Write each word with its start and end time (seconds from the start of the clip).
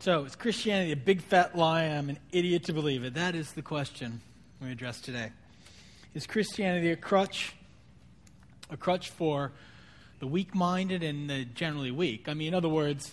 So, 0.00 0.22
is 0.22 0.36
Christianity 0.36 0.92
a 0.92 0.96
big 0.96 1.20
fat 1.20 1.58
lie? 1.58 1.82
I'm 1.82 2.08
an 2.08 2.20
idiot 2.30 2.62
to 2.66 2.72
believe 2.72 3.02
it. 3.02 3.14
That 3.14 3.34
is 3.34 3.50
the 3.50 3.62
question 3.62 4.20
we 4.62 4.70
address 4.70 5.00
today. 5.00 5.32
Is 6.14 6.24
Christianity 6.24 6.92
a 6.92 6.96
crutch? 6.96 7.56
A 8.70 8.76
crutch 8.76 9.10
for 9.10 9.50
the 10.20 10.28
weak 10.28 10.54
minded 10.54 11.02
and 11.02 11.28
the 11.28 11.44
generally 11.46 11.90
weak? 11.90 12.28
I 12.28 12.34
mean, 12.34 12.48
in 12.48 12.54
other 12.54 12.68
words, 12.68 13.12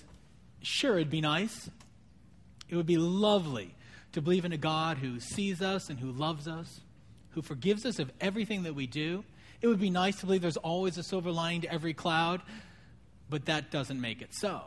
sure, 0.61 0.97
it'd 0.97 1.09
be 1.09 1.21
nice. 1.21 1.71
It 2.69 2.75
would 2.75 2.85
be 2.85 2.97
lovely 2.97 3.73
to 4.11 4.21
believe 4.21 4.45
in 4.45 4.51
a 4.51 4.57
God 4.57 4.99
who 4.99 5.19
sees 5.19 5.63
us 5.63 5.89
and 5.89 5.99
who 5.99 6.11
loves 6.11 6.47
us, 6.47 6.81
who 7.31 7.41
forgives 7.41 7.83
us 7.87 7.97
of 7.97 8.11
everything 8.21 8.61
that 8.61 8.75
we 8.75 8.85
do. 8.85 9.23
It 9.59 9.65
would 9.65 9.79
be 9.79 9.89
nice 9.89 10.19
to 10.19 10.27
believe 10.27 10.43
there's 10.43 10.55
always 10.55 10.99
a 10.99 11.03
silver 11.03 11.31
lining 11.31 11.61
to 11.61 11.73
every 11.73 11.95
cloud, 11.95 12.43
but 13.27 13.45
that 13.45 13.71
doesn't 13.71 13.99
make 13.99 14.21
it 14.21 14.35
so. 14.35 14.65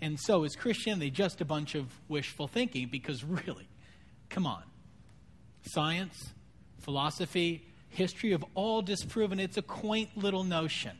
And 0.00 0.18
so 0.18 0.44
is 0.44 0.54
Christianity 0.54 1.10
just 1.10 1.40
a 1.40 1.44
bunch 1.44 1.74
of 1.74 1.86
wishful 2.08 2.48
thinking? 2.48 2.88
Because 2.90 3.24
really, 3.24 3.68
come 4.28 4.46
on. 4.46 4.62
Science, 5.62 6.32
philosophy, 6.78 7.66
history 7.90 8.30
have 8.30 8.44
all 8.54 8.82
disproven 8.82 9.40
it's 9.40 9.56
a 9.56 9.62
quaint 9.62 10.16
little 10.16 10.44
notion 10.44 10.96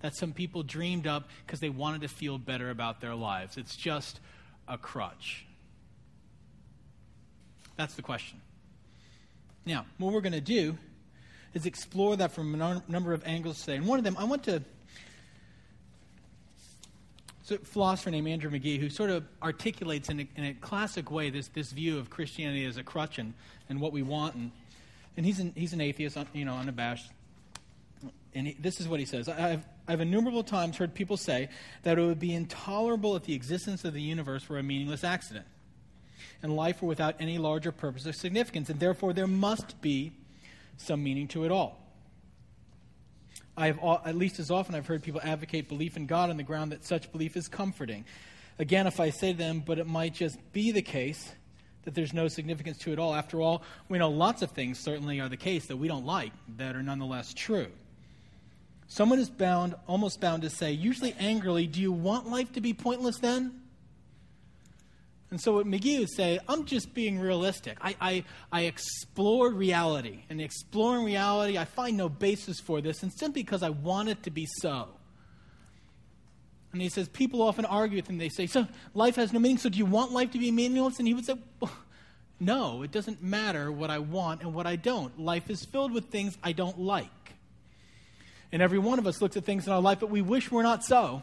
that 0.00 0.14
some 0.14 0.32
people 0.32 0.62
dreamed 0.62 1.06
up 1.06 1.28
because 1.44 1.60
they 1.60 1.70
wanted 1.70 2.02
to 2.02 2.08
feel 2.08 2.38
better 2.38 2.70
about 2.70 3.00
their 3.00 3.14
lives. 3.14 3.56
It's 3.56 3.76
just 3.76 4.20
a 4.68 4.78
crutch. 4.78 5.46
That's 7.76 7.94
the 7.94 8.02
question. 8.02 8.40
Now, 9.66 9.86
what 9.98 10.12
we're 10.12 10.20
going 10.20 10.32
to 10.32 10.40
do 10.40 10.78
is 11.54 11.66
explore 11.66 12.16
that 12.16 12.32
from 12.32 12.60
a 12.60 12.82
number 12.88 13.12
of 13.12 13.24
angles 13.26 13.60
today. 13.60 13.76
And 13.76 13.86
one 13.86 13.98
of 13.98 14.04
them, 14.04 14.16
I 14.18 14.24
want 14.24 14.44
to 14.44 14.62
philosopher 17.56 18.10
named 18.10 18.28
Andrew 18.28 18.50
McGee 18.50 18.78
who 18.78 18.90
sort 18.90 19.10
of 19.10 19.24
articulates 19.42 20.08
in 20.08 20.20
a, 20.20 20.28
in 20.36 20.44
a, 20.44 20.54
classic 20.54 21.10
way 21.10 21.30
this, 21.30 21.48
this 21.48 21.72
view 21.72 21.98
of 21.98 22.10
Christianity 22.10 22.64
as 22.64 22.76
a 22.76 22.82
crutch 22.82 23.18
and, 23.18 23.34
and 23.68 23.80
what 23.80 23.92
we 23.92 24.02
want. 24.02 24.34
And, 24.34 24.50
and 25.16 25.26
he's, 25.26 25.40
an, 25.40 25.52
he's 25.56 25.72
an 25.72 25.80
atheist, 25.80 26.16
you 26.32 26.44
know, 26.44 26.54
unabashed. 26.54 27.10
And 28.34 28.48
he, 28.48 28.56
this 28.60 28.80
is 28.80 28.86
what 28.86 29.00
he 29.00 29.06
says 29.06 29.28
I've, 29.28 29.64
I've 29.86 30.00
innumerable 30.00 30.44
times 30.44 30.76
heard 30.76 30.94
people 30.94 31.16
say 31.16 31.48
that 31.82 31.98
it 31.98 32.02
would 32.02 32.20
be 32.20 32.34
intolerable 32.34 33.16
if 33.16 33.24
the 33.24 33.34
existence 33.34 33.84
of 33.84 33.94
the 33.94 34.02
universe 34.02 34.48
were 34.48 34.58
a 34.58 34.62
meaningless 34.62 35.02
accident 35.02 35.46
and 36.42 36.54
life 36.54 36.82
were 36.82 36.88
without 36.88 37.16
any 37.20 37.38
larger 37.38 37.72
purpose 37.72 38.06
or 38.06 38.12
significance, 38.12 38.68
and 38.68 38.78
therefore 38.78 39.12
there 39.12 39.26
must 39.26 39.80
be 39.80 40.12
some 40.76 41.02
meaning 41.02 41.26
to 41.28 41.44
it 41.44 41.50
all. 41.50 41.78
I 43.58 43.66
have, 43.66 43.80
at 44.04 44.14
least 44.14 44.38
as 44.38 44.52
often, 44.52 44.76
I've 44.76 44.86
heard 44.86 45.02
people 45.02 45.20
advocate 45.24 45.68
belief 45.68 45.96
in 45.96 46.06
God 46.06 46.30
on 46.30 46.36
the 46.36 46.44
ground 46.44 46.70
that 46.70 46.84
such 46.84 47.10
belief 47.10 47.36
is 47.36 47.48
comforting. 47.48 48.04
Again, 48.60 48.86
if 48.86 49.00
I 49.00 49.10
say 49.10 49.32
to 49.32 49.38
them, 49.38 49.64
but 49.66 49.80
it 49.80 49.86
might 49.88 50.14
just 50.14 50.38
be 50.52 50.70
the 50.70 50.80
case 50.80 51.32
that 51.82 51.92
there's 51.92 52.12
no 52.12 52.28
significance 52.28 52.78
to 52.78 52.92
it 52.92 53.00
all. 53.00 53.12
After 53.12 53.40
all, 53.40 53.64
we 53.88 53.98
know 53.98 54.10
lots 54.10 54.42
of 54.42 54.52
things 54.52 54.78
certainly 54.78 55.20
are 55.20 55.28
the 55.28 55.36
case 55.36 55.66
that 55.66 55.76
we 55.76 55.88
don't 55.88 56.06
like 56.06 56.32
that 56.56 56.76
are 56.76 56.84
nonetheless 56.84 57.34
true. 57.34 57.66
Someone 58.86 59.18
is 59.18 59.28
bound, 59.28 59.74
almost 59.88 60.20
bound 60.20 60.42
to 60.42 60.50
say, 60.50 60.70
usually 60.70 61.14
angrily, 61.18 61.66
Do 61.66 61.80
you 61.80 61.90
want 61.90 62.28
life 62.28 62.52
to 62.52 62.60
be 62.60 62.72
pointless 62.72 63.18
then? 63.18 63.60
And 65.30 65.40
so 65.40 65.54
what 65.54 65.66
McGee 65.66 65.98
would 65.98 66.10
say, 66.10 66.38
I'm 66.48 66.64
just 66.64 66.94
being 66.94 67.20
realistic. 67.20 67.76
I, 67.82 67.96
I, 68.00 68.24
I 68.50 68.62
explored 68.62 69.54
reality. 69.54 70.20
And 70.30 70.40
exploring 70.40 71.04
reality, 71.04 71.58
I 71.58 71.66
find 71.66 71.96
no 71.96 72.08
basis 72.08 72.60
for 72.60 72.80
this, 72.80 73.02
and 73.02 73.12
simply 73.12 73.42
because 73.42 73.62
I 73.62 73.68
want 73.70 74.08
it 74.08 74.22
to 74.22 74.30
be 74.30 74.46
so. 74.60 74.88
And 76.72 76.80
he 76.80 76.88
says, 76.88 77.08
people 77.08 77.42
often 77.42 77.64
argue 77.64 77.96
with 77.96 78.08
him. 78.08 78.18
They 78.18 78.28
say, 78.28 78.46
so 78.46 78.66
life 78.94 79.16
has 79.16 79.32
no 79.32 79.38
meaning, 79.38 79.58
so 79.58 79.68
do 79.68 79.78
you 79.78 79.86
want 79.86 80.12
life 80.12 80.30
to 80.32 80.38
be 80.38 80.50
meaningless? 80.50 80.98
And 80.98 81.06
he 81.06 81.14
would 81.14 81.26
say, 81.26 81.34
well, 81.60 81.72
no, 82.40 82.82
it 82.82 82.90
doesn't 82.90 83.22
matter 83.22 83.72
what 83.72 83.90
I 83.90 83.98
want 83.98 84.42
and 84.42 84.54
what 84.54 84.66
I 84.66 84.76
don't. 84.76 85.18
Life 85.18 85.50
is 85.50 85.64
filled 85.64 85.92
with 85.92 86.06
things 86.06 86.38
I 86.42 86.52
don't 86.52 86.78
like. 86.78 87.10
And 88.52 88.62
every 88.62 88.78
one 88.78 88.98
of 88.98 89.06
us 89.06 89.20
looks 89.20 89.36
at 89.36 89.44
things 89.44 89.66
in 89.66 89.72
our 89.72 89.80
life 89.80 90.00
that 90.00 90.06
we 90.06 90.22
wish 90.22 90.50
were 90.50 90.62
not 90.62 90.84
so. 90.84 91.22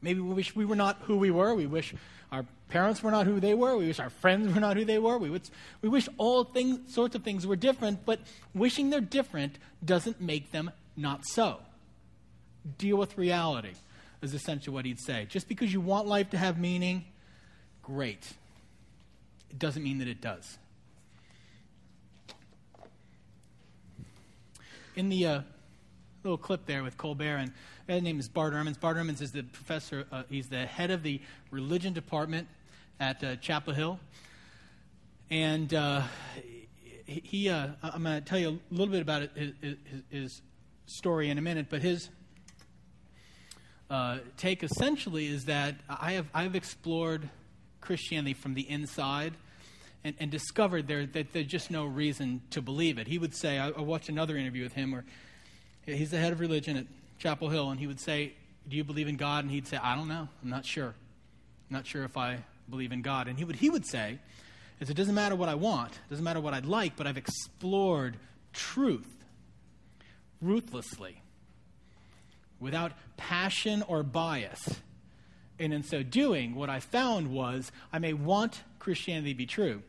Maybe 0.00 0.20
we 0.20 0.34
wish 0.34 0.54
we 0.54 0.64
were 0.64 0.76
not 0.76 0.98
who 1.02 1.16
we 1.16 1.30
were. 1.30 1.54
We 1.54 1.66
wish 1.66 1.94
our 2.30 2.44
parents 2.68 3.02
were 3.02 3.10
not 3.10 3.26
who 3.26 3.40
they 3.40 3.54
were. 3.54 3.76
We 3.76 3.86
wish 3.86 3.98
our 3.98 4.10
friends 4.10 4.54
were 4.54 4.60
not 4.60 4.76
who 4.76 4.84
they 4.84 4.98
were. 4.98 5.18
We, 5.18 5.30
wish, 5.30 5.42
we 5.82 5.88
wish 5.88 6.08
all 6.18 6.44
things, 6.44 6.92
sorts 6.92 7.14
of 7.14 7.24
things 7.24 7.46
were 7.46 7.56
different, 7.56 8.04
but 8.04 8.20
wishing 8.54 8.90
they're 8.90 9.00
different 9.00 9.58
doesn't 9.84 10.20
make 10.20 10.52
them 10.52 10.70
not 10.96 11.26
so. 11.26 11.60
Deal 12.76 12.96
with 12.96 13.16
reality, 13.16 13.72
is 14.22 14.34
essentially 14.34 14.74
what 14.74 14.84
he'd 14.84 15.00
say. 15.00 15.26
Just 15.28 15.48
because 15.48 15.72
you 15.72 15.80
want 15.80 16.06
life 16.06 16.30
to 16.30 16.38
have 16.38 16.58
meaning, 16.58 17.04
great. 17.82 18.32
It 19.50 19.58
doesn't 19.58 19.82
mean 19.82 19.98
that 19.98 20.08
it 20.08 20.20
does. 20.20 20.58
In 24.94 25.08
the 25.08 25.26
uh, 25.26 25.40
little 26.24 26.38
clip 26.38 26.66
there 26.66 26.82
with 26.82 26.96
Colbert, 26.96 27.36
and 27.36 27.52
his 27.86 28.02
name 28.02 28.18
is 28.18 28.28
Bart 28.28 28.52
Ehrmans. 28.52 28.78
Bart 28.78 28.96
Ehrmans 28.96 29.22
is 29.22 29.32
the 29.32 29.42
professor, 29.42 30.04
uh, 30.10 30.24
he's 30.28 30.48
the 30.48 30.66
head 30.66 30.90
of 30.90 31.02
the 31.02 31.20
religion 31.50 31.92
department 31.92 32.48
at 32.98 33.22
uh, 33.22 33.36
Chapel 33.36 33.72
Hill. 33.72 34.00
And 35.30 35.72
uh, 35.72 36.02
he, 37.06 37.48
uh, 37.48 37.68
I'm 37.82 38.02
going 38.02 38.22
to 38.22 38.28
tell 38.28 38.38
you 38.38 38.48
a 38.48 38.74
little 38.74 38.92
bit 38.92 39.02
about 39.02 39.22
it, 39.22 39.54
his, 39.60 39.76
his, 40.10 40.42
story 40.86 41.28
in 41.28 41.36
a 41.36 41.42
minute, 41.42 41.66
but 41.68 41.82
his 41.82 42.08
uh, 43.90 44.16
take 44.38 44.62
essentially 44.62 45.26
is 45.26 45.44
that 45.44 45.74
I 45.86 46.12
have, 46.12 46.26
I've 46.32 46.54
explored 46.54 47.28
Christianity 47.82 48.32
from 48.32 48.54
the 48.54 48.62
inside. 48.62 49.34
And, 50.02 50.14
and, 50.20 50.30
discovered 50.30 50.86
there 50.86 51.04
that 51.06 51.32
there's 51.32 51.46
just 51.46 51.72
no 51.72 51.84
reason 51.84 52.40
to 52.50 52.62
believe 52.62 52.98
it. 52.98 53.08
He 53.08 53.18
would 53.18 53.34
say, 53.34 53.58
I, 53.58 53.70
I, 53.70 53.80
watched 53.80 54.08
another 54.08 54.36
interview 54.36 54.62
with 54.62 54.72
him 54.72 54.92
where 54.92 55.04
he's 55.96 56.10
the 56.10 56.18
head 56.18 56.32
of 56.32 56.40
religion 56.40 56.76
at 56.76 56.86
Chapel 57.18 57.48
Hill, 57.48 57.70
and 57.70 57.80
he 57.80 57.86
would 57.86 58.00
say, 58.00 58.34
Do 58.68 58.76
you 58.76 58.84
believe 58.84 59.08
in 59.08 59.16
God? 59.16 59.44
And 59.44 59.50
he'd 59.50 59.66
say, 59.66 59.76
I 59.76 59.96
don't 59.96 60.08
know. 60.08 60.28
I'm 60.42 60.50
not 60.50 60.64
sure. 60.64 60.88
I'm 60.88 61.74
not 61.76 61.86
sure 61.86 62.04
if 62.04 62.16
I 62.16 62.38
believe 62.68 62.92
in 62.92 63.02
God. 63.02 63.28
And 63.28 63.38
he 63.38 63.44
would, 63.44 63.56
he 63.56 63.70
would 63.70 63.86
say, 63.86 64.18
is 64.80 64.90
it 64.90 64.94
doesn't 64.94 65.14
matter 65.14 65.34
what 65.34 65.48
I 65.48 65.54
want, 65.54 65.92
it 65.92 66.10
doesn't 66.10 66.24
matter 66.24 66.40
what 66.40 66.54
I'd 66.54 66.66
like, 66.66 66.96
but 66.96 67.06
I've 67.06 67.16
explored 67.16 68.16
truth 68.52 69.18
ruthlessly, 70.40 71.20
without 72.60 72.92
passion 73.16 73.82
or 73.82 74.02
bias. 74.02 74.80
And 75.58 75.74
in 75.74 75.82
so 75.82 76.02
doing, 76.02 76.54
what 76.54 76.70
I 76.70 76.80
found 76.80 77.32
was 77.32 77.72
I 77.92 77.98
may 77.98 78.12
want 78.12 78.62
Christianity 78.78 79.32
to 79.32 79.38
be 79.38 79.46
true. 79.46 79.82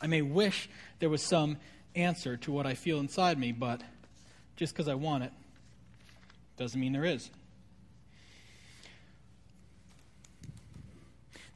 I 0.00 0.06
may 0.06 0.22
wish 0.22 0.68
there 0.98 1.10
was 1.10 1.22
some 1.22 1.58
answer 1.94 2.36
to 2.38 2.52
what 2.52 2.66
I 2.66 2.74
feel 2.74 2.98
inside 2.98 3.38
me, 3.38 3.52
but 3.52 3.82
just 4.56 4.74
because 4.74 4.88
I 4.88 4.94
want 4.94 5.24
it 5.24 5.32
doesn't 6.56 6.80
mean 6.80 6.92
there 6.92 7.04
is. 7.04 7.30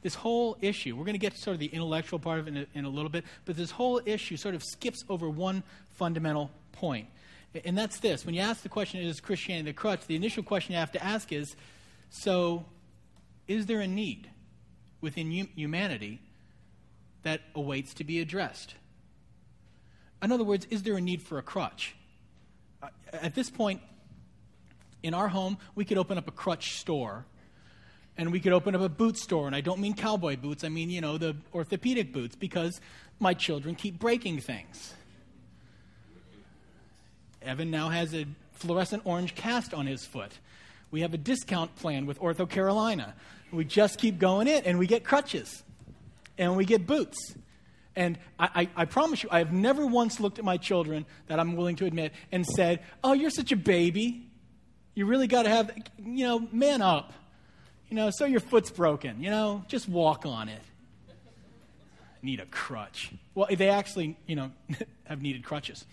this 0.07 0.15
whole 0.15 0.57
issue, 0.61 0.95
we're 0.95 1.03
going 1.03 1.15
to 1.15 1.19
get 1.19 1.33
to 1.33 1.37
sort 1.37 1.53
of 1.53 1.59
the 1.59 1.67
intellectual 1.67 2.17
part 2.17 2.39
of 2.39 2.47
it 2.47 2.51
in 2.51 2.57
a, 2.57 2.67
in 2.75 2.85
a 2.85 2.89
little 2.89 3.09
bit, 3.09 3.25
but 3.43 3.57
this 3.57 3.71
whole 3.71 3.99
issue 4.05 4.37
sort 4.37 4.55
of 4.55 4.63
skips 4.63 5.03
over 5.09 5.29
one 5.29 5.63
fundamental 5.95 6.49
point. 6.71 7.07
And 7.65 7.77
that's 7.77 7.99
this. 7.99 8.25
When 8.25 8.33
you 8.33 8.39
ask 8.39 8.61
the 8.61 8.69
question, 8.69 9.01
is 9.01 9.19
Christianity 9.19 9.71
the 9.71 9.73
crutch? 9.73 10.05
The 10.07 10.15
initial 10.15 10.43
question 10.43 10.73
you 10.73 10.79
have 10.79 10.93
to 10.93 11.03
ask 11.03 11.33
is 11.33 11.57
so, 12.09 12.65
is 13.49 13.65
there 13.65 13.81
a 13.81 13.87
need 13.87 14.29
within 15.01 15.29
humanity 15.29 16.21
that 17.23 17.41
awaits 17.53 17.93
to 17.95 18.05
be 18.05 18.21
addressed? 18.21 18.75
In 20.23 20.31
other 20.31 20.45
words, 20.45 20.67
is 20.69 20.83
there 20.83 20.95
a 20.95 21.01
need 21.01 21.21
for 21.21 21.37
a 21.37 21.41
crutch? 21.41 21.95
Uh, 22.81 22.87
at 23.11 23.35
this 23.35 23.49
point, 23.49 23.81
in 25.03 25.13
our 25.13 25.27
home, 25.27 25.57
we 25.75 25.85
could 25.85 25.97
open 25.97 26.17
up 26.17 26.27
a 26.27 26.31
crutch 26.31 26.73
store 26.79 27.25
and 28.17 28.31
we 28.31 28.39
could 28.39 28.53
open 28.53 28.75
up 28.75 28.81
a 28.81 28.89
boot 28.89 29.17
store. 29.17 29.47
And 29.47 29.55
I 29.55 29.61
don't 29.61 29.79
mean 29.79 29.93
cowboy 29.93 30.37
boots, 30.37 30.63
I 30.63 30.69
mean, 30.69 30.89
you 30.89 31.01
know, 31.01 31.17
the 31.17 31.35
orthopedic 31.53 32.11
boots 32.11 32.35
because 32.35 32.81
my 33.19 33.33
children 33.33 33.75
keep 33.75 33.99
breaking 33.99 34.39
things. 34.39 34.93
Evan 37.41 37.71
now 37.71 37.89
has 37.89 38.13
a 38.13 38.25
fluorescent 38.53 39.03
orange 39.05 39.35
cast 39.35 39.73
on 39.73 39.85
his 39.85 40.05
foot. 40.05 40.31
We 40.89 41.01
have 41.01 41.13
a 41.13 41.17
discount 41.17 41.75
plan 41.75 42.05
with 42.05 42.19
Ortho 42.19 42.49
Carolina. 42.49 43.13
We 43.51 43.65
just 43.65 43.99
keep 43.99 44.19
going 44.19 44.47
in 44.47 44.63
and 44.65 44.79
we 44.79 44.87
get 44.87 45.03
crutches 45.03 45.63
and 46.37 46.55
we 46.57 46.65
get 46.65 46.87
boots. 46.87 47.35
And 47.97 48.19
I, 48.37 48.49
I, 48.53 48.69
I, 48.83 48.85
promise 48.85 49.23
you, 49.23 49.29
I 49.31 49.39
have 49.39 49.51
never 49.51 49.83
once 49.87 50.19
looked 50.19 50.37
at 50.37 50.45
my 50.45 50.57
children 50.57 51.07
that 51.25 51.39
I'm 51.39 51.55
willing 51.55 51.75
to 51.77 51.85
admit 51.85 52.13
and 52.31 52.45
said, 52.45 52.81
Oh, 53.03 53.13
you're 53.13 53.31
such 53.31 53.51
a 53.51 53.55
baby. 53.55 54.29
You 54.93 55.07
really 55.07 55.25
got 55.25 55.43
to 55.43 55.49
have, 55.49 55.71
you 55.97 56.25
know, 56.25 56.47
man 56.51 56.83
up. 56.83 57.11
You 57.89 57.95
know, 57.95 58.11
so 58.11 58.25
your 58.25 58.39
foot's 58.39 58.69
broken, 58.69 59.23
you 59.23 59.31
know, 59.31 59.65
just 59.67 59.89
walk 59.89 60.27
on 60.27 60.47
it. 60.47 60.61
Need 62.21 62.39
a 62.39 62.45
crutch. 62.45 63.11
Well, 63.33 63.47
they 63.51 63.69
actually, 63.69 64.15
you 64.27 64.35
know, 64.35 64.51
have 65.05 65.21
needed 65.21 65.43
crutches 65.43 65.83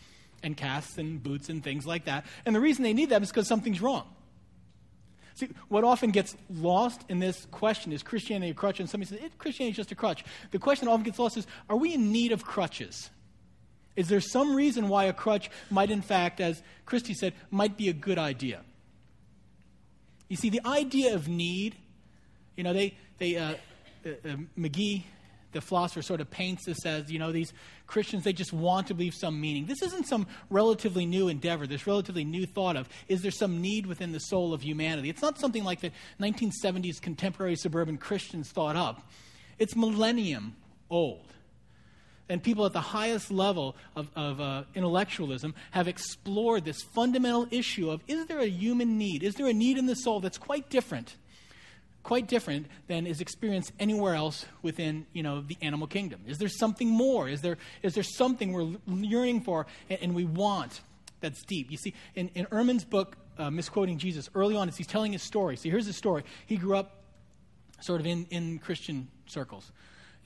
and 0.42 0.56
casts 0.56 0.98
and 0.98 1.22
boots 1.22 1.48
and 1.48 1.64
things 1.64 1.86
like 1.86 2.04
that. 2.04 2.26
And 2.44 2.54
the 2.54 2.60
reason 2.60 2.82
they 2.82 2.92
need 2.92 3.08
them 3.08 3.22
is 3.22 3.30
because 3.30 3.48
something's 3.48 3.80
wrong. 3.80 4.06
See, 5.34 5.48
what 5.68 5.82
often 5.82 6.10
gets 6.10 6.36
lost 6.48 7.04
in 7.08 7.18
this 7.18 7.46
question 7.50 7.92
is 7.92 8.02
Christianity 8.02 8.52
a 8.52 8.54
crutch? 8.54 8.78
And 8.78 8.88
somebody 8.88 9.16
says, 9.16 9.30
Christianity 9.36 9.72
is 9.72 9.76
just 9.76 9.90
a 9.90 9.96
crutch. 9.96 10.24
The 10.52 10.60
question 10.60 10.86
often 10.86 11.02
gets 11.02 11.18
lost 11.18 11.36
is, 11.36 11.46
are 11.68 11.76
we 11.76 11.94
in 11.94 12.12
need 12.12 12.30
of 12.30 12.44
crutches? 12.44 13.10
Is 13.96 14.08
there 14.08 14.20
some 14.20 14.54
reason 14.54 14.88
why 14.88 15.04
a 15.04 15.12
crutch 15.12 15.50
might, 15.70 15.90
in 15.90 16.02
fact, 16.02 16.40
as 16.40 16.62
Christy 16.86 17.14
said, 17.14 17.32
might 17.50 17.76
be 17.76 17.88
a 17.88 17.92
good 17.92 18.18
idea? 18.18 18.62
You 20.28 20.36
see, 20.36 20.50
the 20.50 20.60
idea 20.64 21.14
of 21.14 21.28
need, 21.28 21.76
you 22.56 22.62
know, 22.62 22.72
they, 22.72 22.96
they 23.18 23.36
uh, 23.36 23.54
uh, 24.06 24.08
uh, 24.24 24.36
McGee, 24.58 25.02
the 25.54 25.62
philosopher, 25.62 26.02
sort 26.02 26.20
of 26.20 26.30
paints 26.30 26.66
this 26.66 26.84
as, 26.84 27.10
you 27.10 27.18
know, 27.18 27.32
these 27.32 27.54
Christians, 27.86 28.24
they 28.24 28.34
just 28.34 28.52
want 28.52 28.88
to 28.88 28.94
believe 28.94 29.14
some 29.14 29.40
meaning. 29.40 29.64
This 29.64 29.80
isn't 29.80 30.06
some 30.06 30.26
relatively 30.50 31.06
new 31.06 31.28
endeavor, 31.28 31.66
this 31.66 31.86
relatively 31.86 32.24
new 32.24 32.44
thought 32.44 32.76
of, 32.76 32.88
is 33.08 33.22
there 33.22 33.30
some 33.30 33.62
need 33.62 33.86
within 33.86 34.12
the 34.12 34.20
soul 34.20 34.52
of 34.52 34.62
humanity? 34.62 35.08
It's 35.08 35.22
not 35.22 35.38
something 35.38 35.64
like 35.64 35.80
the 35.80 35.90
1970s 36.20 37.00
contemporary 37.00 37.56
suburban 37.56 37.96
Christians 37.96 38.50
thought 38.50 38.76
up. 38.76 39.08
It's 39.58 39.74
millennium 39.74 40.56
old 40.90 41.34
and 42.28 42.42
people 42.42 42.64
at 42.64 42.72
the 42.72 42.80
highest 42.80 43.30
level 43.30 43.76
of, 43.96 44.08
of 44.16 44.40
uh, 44.40 44.64
intellectualism 44.74 45.54
have 45.72 45.88
explored 45.88 46.64
this 46.64 46.82
fundamental 46.94 47.46
issue 47.50 47.90
of 47.90 48.02
is 48.08 48.26
there 48.26 48.40
a 48.40 48.46
human 48.46 48.96
need? 48.96 49.22
Is 49.22 49.34
there 49.34 49.46
a 49.46 49.52
need 49.52 49.78
in 49.78 49.86
the 49.86 49.94
soul 49.94 50.20
that's 50.20 50.38
quite 50.38 50.70
different? 50.70 51.16
Quite 52.04 52.28
different 52.28 52.66
than 52.86 53.06
is 53.06 53.20
experienced 53.20 53.72
anywhere 53.80 54.14
else 54.14 54.46
within, 54.62 55.06
you 55.12 55.22
know, 55.22 55.40
the 55.40 55.56
animal 55.60 55.88
kingdom. 55.88 56.20
Is 56.26 56.38
there 56.38 56.48
something 56.48 56.88
more? 56.88 57.28
Is 57.28 57.40
there, 57.40 57.58
is 57.82 57.94
there 57.94 58.04
something 58.04 58.52
we're 58.52 58.76
yearning 58.86 59.40
for 59.40 59.66
and, 59.90 59.98
and 60.00 60.14
we 60.14 60.24
want 60.24 60.82
that's 61.20 61.42
deep? 61.42 61.70
You 61.70 61.78
see, 61.78 61.94
in, 62.14 62.28
in 62.34 62.46
Ehrman's 62.46 62.84
book, 62.84 63.16
uh, 63.38 63.50
Misquoting 63.50 63.98
Jesus, 63.98 64.28
early 64.36 64.54
on, 64.54 64.68
as 64.68 64.76
he's 64.76 64.86
telling 64.86 65.12
his 65.12 65.22
story. 65.22 65.56
See, 65.56 65.70
here's 65.70 65.86
his 65.86 65.96
story. 65.96 66.22
He 66.46 66.56
grew 66.56 66.76
up 66.76 67.02
sort 67.80 68.00
of 68.00 68.06
in, 68.06 68.26
in 68.30 68.60
Christian 68.60 69.08
circles 69.26 69.72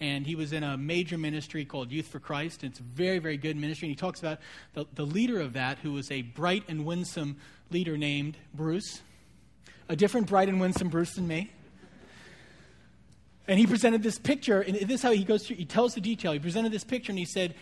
and 0.01 0.27
he 0.27 0.35
was 0.35 0.53
in 0.53 0.63
a 0.63 0.77
major 0.77 1.19
ministry 1.19 1.65
called 1.65 1.91
Youth 1.91 2.07
for 2.07 2.21
Christ. 2.21 2.63
It's 2.63 2.79
a 2.79 2.83
very, 2.83 3.19
very 3.19 3.37
good 3.37 3.57
ministry. 3.57 3.89
And 3.89 3.97
he 3.97 3.97
talks 3.97 4.21
about 4.21 4.39
the, 4.75 4.87
the 4.95 5.05
leader 5.05 5.41
of 5.41 5.55
that, 5.55 5.79
who 5.79 5.93
was 5.93 6.11
a 6.11 6.23
bright 6.23 6.65
and 6.69 6.85
winsome 6.85 7.37
leader 7.71 7.97
named 7.97 8.37
Bruce, 8.55 9.03
a 9.89 9.97
different 9.97 10.29
bright 10.29 10.49
and 10.49 10.61
winsome 10.61 10.89
Bruce 10.89 11.15
than 11.15 11.27
me. 11.27 11.51
And 13.49 13.59
he 13.59 13.67
presented 13.67 14.03
this 14.03 14.19
picture, 14.19 14.61
and 14.61 14.77
this 14.77 14.91
is 14.91 15.03
how 15.03 15.11
he 15.11 15.25
goes 15.25 15.47
through, 15.47 15.57
he 15.57 15.65
tells 15.65 15.95
the 15.95 16.03
detail. 16.03 16.33
He 16.33 16.39
presented 16.39 16.71
this 16.71 16.85
picture 16.85 17.11
and 17.11 17.19
he 17.19 17.25
said, 17.25 17.55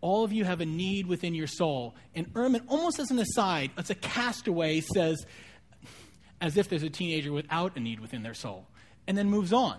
All 0.00 0.24
of 0.24 0.32
you 0.32 0.44
have 0.44 0.62
a 0.62 0.66
need 0.66 1.06
within 1.06 1.34
your 1.34 1.46
soul. 1.46 1.94
And 2.14 2.32
Ehrman, 2.32 2.62
almost 2.68 2.98
as 2.98 3.10
an 3.10 3.18
aside, 3.18 3.70
as 3.76 3.90
a 3.90 3.94
castaway, 3.94 4.80
says, 4.80 5.26
as 6.40 6.56
if 6.56 6.68
there's 6.68 6.82
a 6.82 6.90
teenager 6.90 7.32
without 7.32 7.76
a 7.76 7.80
need 7.80 8.00
within 8.00 8.22
their 8.22 8.34
soul, 8.34 8.66
and 9.06 9.16
then 9.16 9.28
moves 9.28 9.52
on. 9.52 9.78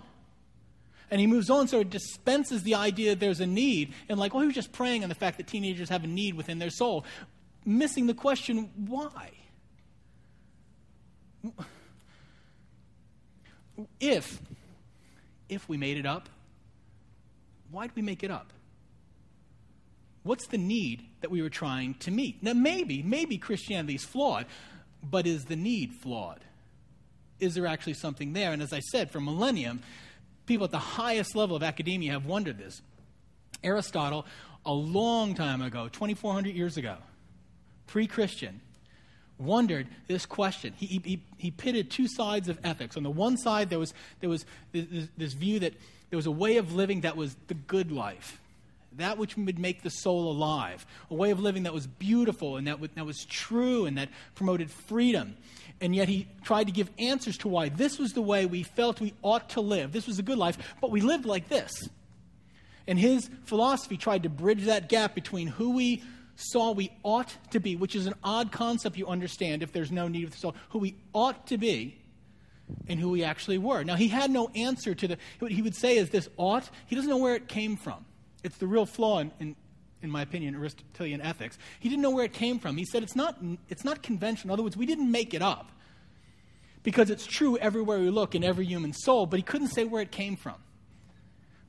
And 1.10 1.22
he 1.22 1.28
moves 1.28 1.50
on, 1.50 1.68
so 1.68 1.80
it 1.80 1.90
dispenses 1.90 2.64
the 2.64 2.76
idea 2.76 3.12
that 3.12 3.20
there's 3.20 3.40
a 3.40 3.48
need, 3.48 3.94
and 4.10 4.20
like, 4.20 4.34
well, 4.34 4.42
he 4.42 4.48
was 4.48 4.56
just 4.56 4.72
preying 4.72 5.04
on 5.04 5.10
the 5.10 5.16
fact 5.16 5.38
that 5.38 5.48
teenagers 5.48 5.90
have 5.90 6.04
a 6.04 6.08
need 6.08 6.36
within 6.36 6.60
their 6.60 6.70
soul, 6.70 7.06
missing 7.66 8.08
the 8.08 8.14
question, 8.14 8.70
why? 8.76 9.32
If, 14.00 14.42
if 15.50 15.68
we 15.68 15.78
made 15.78 15.98
it 15.98 16.06
up, 16.06 16.30
why 17.72 17.88
did 17.88 17.96
we 17.96 18.02
make 18.02 18.24
it 18.24 18.32
up? 18.32 18.54
What's 20.24 20.48
the 20.48 20.58
need 20.58 21.06
that 21.22 21.32
we 21.32 21.42
were 21.42 21.50
trying 21.50 21.94
to 21.96 22.12
meet? 22.12 22.44
Now, 22.44 22.54
maybe, 22.54 23.02
maybe 23.02 23.38
Christianity 23.38 23.96
is 23.96 24.04
flawed, 24.04 24.46
but 25.02 25.26
is 25.26 25.46
the 25.46 25.56
need 25.56 25.94
flawed? 25.94 26.42
Is 27.40 27.56
there 27.56 27.68
actually 27.68 27.94
something 27.94 28.34
there? 28.34 28.52
And 28.52 28.62
as 28.62 28.74
I 28.74 28.80
said, 28.80 29.12
for 29.12 29.22
millennium, 29.22 29.82
people 30.46 30.66
at 30.66 30.72
the 30.72 30.80
highest 30.80 31.36
level 31.36 31.56
of 31.56 31.64
academia 31.64 32.12
have 32.12 32.26
wondered 32.26 32.58
this. 32.58 32.82
Aristotle, 33.64 34.26
a 34.66 34.74
long 34.74 35.34
time 35.34 35.62
ago, 35.62 35.88
2,400 35.88 36.54
years 36.54 36.78
ago, 36.78 36.98
pre 37.86 38.06
Christian, 38.08 38.60
wondered 39.40 39.88
this 40.08 40.26
question. 40.26 40.74
He, 40.78 41.02
he, 41.04 41.22
he 41.38 41.52
pitted 41.52 41.90
two 41.90 42.08
sides 42.08 42.50
of 42.50 42.60
ethics. 42.64 42.98
On 42.98 43.04
the 43.04 43.10
one 43.10 43.38
side, 43.38 43.70
there 43.70 43.80
was, 43.80 43.94
there 44.20 44.30
was 44.30 44.46
this, 44.72 45.08
this 45.18 45.34
view 45.34 45.60
that 45.60 45.74
there 46.10 46.18
was 46.18 46.26
a 46.26 46.32
way 46.32 46.58
of 46.58 46.74
living 46.74 47.02
that 47.02 47.16
was 47.16 47.36
the 47.48 47.54
good 47.54 47.92
life, 47.92 48.40
that 48.98 49.18
which 49.18 49.38
would 49.38 49.60
make 49.60 49.84
the 49.84 49.90
soul 49.90 50.32
alive, 50.32 50.86
a 51.12 51.14
way 51.14 51.32
of 51.32 51.40
living 51.40 51.64
that 51.64 51.74
was 51.74 51.86
beautiful 51.86 52.58
and 52.58 52.68
that, 52.68 52.80
that 52.96 53.06
was 53.06 53.26
true 53.26 53.86
and 53.86 53.98
that 53.98 54.10
promoted 54.36 54.72
freedom 54.72 55.36
and 55.80 55.96
yet 55.96 56.08
he 56.08 56.28
tried 56.44 56.66
to 56.66 56.72
give 56.72 56.90
answers 56.98 57.38
to 57.38 57.48
why 57.48 57.70
this 57.70 58.00
was 58.00 58.14
the 58.14 58.22
way 58.22 58.46
we 58.46 58.64
felt 58.64 59.00
we 59.00 59.14
ought 59.22 59.50
to 59.50 59.62
live. 59.62 59.92
This 59.92 60.08
was 60.08 60.20
a 60.20 60.24
good 60.24 60.38
life, 60.38 60.58
but 60.82 60.92
we 60.92 61.02
lived 61.02 61.26
like 61.26 61.50
this. 61.50 61.90
And 62.88 62.98
his 62.98 63.30
philosophy 63.46 63.98
tried 63.98 64.24
to 64.24 64.30
bridge 64.30 64.66
that 64.66 64.90
gap 64.90 65.14
between 65.14 65.48
who 65.48 65.72
we 65.72 66.04
saw 66.38 66.72
we 66.72 66.92
ought 67.04 67.36
to 67.52 67.60
be, 67.60 67.76
which 67.76 67.96
is 67.96 68.06
an 68.06 68.14
odd 68.24 68.52
concept 68.52 68.98
you 68.98 69.08
understand 69.08 69.64
if 69.64 69.72
there's 69.72 69.92
no 69.92 70.08
need 70.08 70.24
of 70.24 70.32
the 70.32 70.38
soul, 70.38 70.56
who 70.70 70.80
we 70.80 70.96
ought 71.14 71.48
to 71.48 71.58
be 71.58 71.98
and 72.88 73.00
who 73.00 73.10
we 73.10 73.24
actually 73.24 73.58
were. 73.58 73.84
Now, 73.84 73.96
he 73.96 74.08
had 74.08 74.30
no 74.30 74.50
answer 74.56 74.94
to 74.94 75.08
the, 75.08 75.18
what 75.40 75.52
he 75.52 75.62
would 75.62 75.76
say 75.76 75.98
is 75.98 76.10
this 76.10 76.30
ought, 76.38 76.70
he 76.86 76.96
doesn't 76.96 77.10
know 77.10 77.18
where 77.18 77.36
it 77.36 77.48
came 77.48 77.76
from. 77.76 78.06
It's 78.44 78.58
the 78.58 78.68
real 78.68 78.86
flaw 78.86 79.20
in, 79.20 79.32
in, 79.40 79.56
in 80.02 80.12
my 80.12 80.22
opinion, 80.22 80.56
Aristotelian 80.56 81.22
ethics. 81.22 81.58
He 81.80 81.90
didn't 81.90 82.02
know 82.02 82.12
where 82.12 82.26
it 82.26 82.34
came 82.34 82.60
from. 82.60 82.78
He 82.78 82.86
said 82.86 83.04
it's 83.04 83.16
not, 83.16 83.38
it's 83.68 83.84
not 83.84 84.04
conventional. 84.04 84.54
In 84.54 84.54
other 84.54 84.64
words, 84.64 84.78
we 84.78 84.86
didn't 84.86 85.10
make 85.12 85.34
it 85.34 85.42
up 85.42 85.72
because 86.84 87.10
it's 87.10 87.26
true 87.26 87.58
everywhere 87.58 88.00
we 88.00 88.10
look 88.10 88.36
in 88.36 88.44
every 88.44 88.66
human 88.66 88.94
soul, 88.94 89.26
but 89.26 89.38
he 89.38 89.44
couldn't 89.44 89.70
say 89.70 89.86
where 89.86 90.02
it 90.02 90.12
came 90.12 90.36
from. 90.36 90.56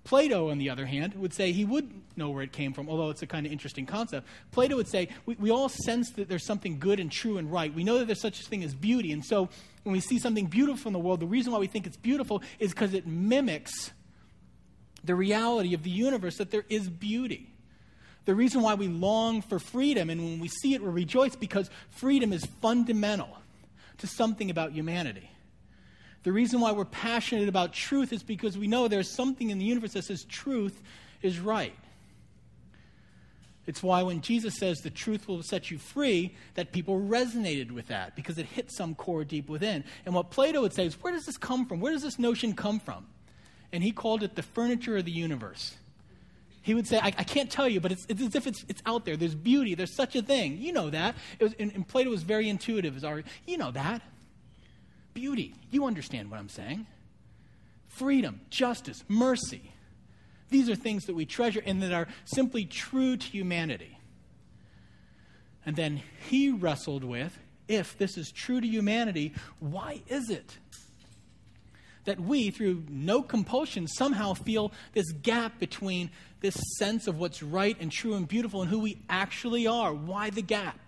Plato, 0.09 0.49
on 0.49 0.57
the 0.57 0.71
other 0.71 0.87
hand, 0.87 1.13
would 1.17 1.35
say 1.35 1.53
he 1.53 1.67
would 1.67 1.91
know 2.17 2.31
where 2.31 2.43
it 2.43 2.51
came 2.51 2.73
from, 2.73 2.89
although 2.89 3.11
it's 3.11 3.21
a 3.21 3.27
kind 3.27 3.45
of 3.45 3.53
interesting 3.53 3.85
concept. 3.85 4.27
Plato 4.53 4.75
would 4.75 4.89
say 4.89 5.11
we, 5.27 5.35
we 5.35 5.51
all 5.51 5.69
sense 5.69 6.13
that 6.13 6.31
there's 6.31 6.47
something 6.47 6.79
good 6.79 6.99
and 6.99 7.13
true 7.13 7.37
and 7.37 7.53
right. 7.53 7.75
We 7.75 7.85
know 7.85 7.99
that 7.99 8.07
there's 8.07 8.23
such 8.23 8.41
a 8.41 8.45
thing 8.45 8.65
as 8.65 8.75
beauty. 8.75 9.13
And 9.13 9.23
so 9.23 9.51
when 9.83 9.93
we 9.93 10.01
see 10.01 10.19
something 10.19 10.47
beautiful 10.47 10.89
in 10.89 10.95
the 10.95 10.99
world, 10.99 11.21
the 11.21 11.27
reason 11.27 11.53
why 11.53 11.59
we 11.59 11.67
think 11.67 11.87
it's 11.87 11.99
beautiful 11.99 12.43
is 12.59 12.71
because 12.71 12.95
it 12.95 13.07
mimics 13.07 13.91
the 15.05 15.15
reality 15.15 15.75
of 15.75 15.83
the 15.83 15.91
universe 15.91 16.39
that 16.39 16.51
there 16.51 16.65
is 16.71 16.89
beauty. 16.89 17.51
The 18.25 18.35
reason 18.35 18.63
why 18.63 18.77
we 18.77 18.89
long 18.89 19.43
for 19.43 19.59
freedom 19.59 20.09
and 20.09 20.23
when 20.23 20.41
we 20.41 20.49
see 20.49 20.73
it, 20.73 20.83
we 20.83 20.89
rejoice 20.89 21.37
because 21.37 21.69
freedom 21.91 22.33
is 22.33 22.47
fundamental 22.63 23.37
to 23.99 24.07
something 24.07 24.49
about 24.49 24.73
humanity. 24.73 25.31
The 26.23 26.33
reason 26.33 26.61
why 26.61 26.73
we're 26.73 26.85
passionate 26.85 27.49
about 27.49 27.73
truth 27.73 28.13
is 28.13 28.23
because 28.23 28.59
we 28.59 28.67
know 28.67 28.89
there's 28.89 29.11
something 29.11 29.51
in 29.51 29.59
the 29.59 29.65
universe 29.65 29.93
that 29.93 30.05
says 30.05 30.25
truth 30.25 30.83
is 31.23 31.39
right. 31.39 31.75
It's 33.67 33.83
why 33.83 34.03
when 34.03 34.23
Jesus 34.23 34.57
says 34.57 34.79
the 34.79 34.89
truth 34.89 35.29
will 35.29 35.43
set 35.43 35.71
you 35.71 35.77
free, 35.77 36.35
that 36.55 36.73
people 36.73 36.99
resonated 36.99 37.71
with 37.71 37.89
that 37.89 38.17
because 38.17 38.39
it 38.39 38.47
hit 38.47 38.73
some 38.73 38.95
core 38.95 39.25
deep 39.25 39.49
within. 39.49 39.85
And 40.07 40.15
what 40.15 40.31
Plato 40.31 40.63
would 40.63 40.73
say 40.73 40.87
is, 40.87 40.95
where 41.03 41.13
does 41.13 41.27
this 41.27 41.37
come 41.37 41.67
from? 41.67 41.81
Where 41.81 41.93
does 41.93 42.03
this 42.03 42.19
notion 42.19 42.55
come 42.55 42.81
from? 42.81 43.07
And 43.71 43.85
he 43.85 43.93
called 43.93 44.23
it 44.23 44.37
the 44.37 44.43
furniture 44.43 44.97
of 44.97 45.05
the 45.05 45.11
universe. 45.11 45.77
He 46.63 46.73
would 46.73 46.87
say, 46.87 46.99
I, 46.99 47.09
I 47.09 47.25
can't 47.25 47.51
tell 47.51 47.69
you, 47.69 47.79
but 47.79 47.93
it's, 47.93 48.07
it's 48.09 48.23
as 48.23 48.35
if 48.35 48.47
it's, 48.47 48.65
it's 48.69 48.83
out 48.87 49.05
there. 49.05 49.19
There's 49.19 49.35
beauty. 49.35 49.75
There's 49.75 49.95
such 49.95 50.17
a 50.17 50.23
thing. 50.23 50.57
You 50.57 50.73
know 50.73 50.89
that. 50.89 51.15
Was, 51.39 51.55
and, 51.59 51.71
and, 51.75 51.87
Plato 51.87 52.09
was 52.09 52.23
very 52.23 52.49
intuitive. 52.49 52.97
As 52.97 53.05
our, 53.05 53.23
you 53.47 53.59
know 53.59 53.71
that. 53.71 54.01
Beauty. 55.19 55.53
You 55.73 55.87
understand 55.87 56.31
what 56.31 56.39
I'm 56.39 56.49
saying. 56.49 56.87
Freedom, 57.89 58.41
justice, 58.51 59.03
mercy. 59.09 59.73
These 60.49 60.71
are 60.71 60.77
things 60.77 61.07
that 61.07 61.17
we 61.17 61.27
treasure 61.27 61.61
and 61.67 61.83
that 61.83 61.93
are 61.93 62.07
simply 62.25 62.65
true 62.65 63.17
to 63.17 63.27
humanity. 63.27 63.99
And 65.67 65.75
then 65.75 66.03
he 66.29 66.53
wrestled 66.53 67.03
with 67.03 67.37
if 67.67 67.99
this 67.99 68.17
is 68.17 68.31
true 68.31 68.61
to 68.61 68.67
humanity, 68.67 69.35
why 69.59 70.03
is 70.07 70.31
it 70.31 70.57
that 72.05 72.21
we, 72.21 72.51
through 72.51 72.85
no 72.89 73.21
compulsion, 73.21 73.89
somehow 73.89 74.35
feel 74.35 74.71
this 74.93 75.11
gap 75.11 75.59
between 75.59 76.11
this 76.43 76.57
sense 76.79 77.09
of 77.09 77.19
what's 77.19 77.43
right 77.43 77.77
and 77.81 77.91
true 77.91 78.15
and 78.15 78.29
beautiful 78.29 78.63
and 78.63 78.71
who 78.71 78.79
we 78.79 79.03
actually 79.11 79.67
are. 79.67 79.93
Why 79.93 80.31
the 80.31 80.43
gap? 80.43 80.79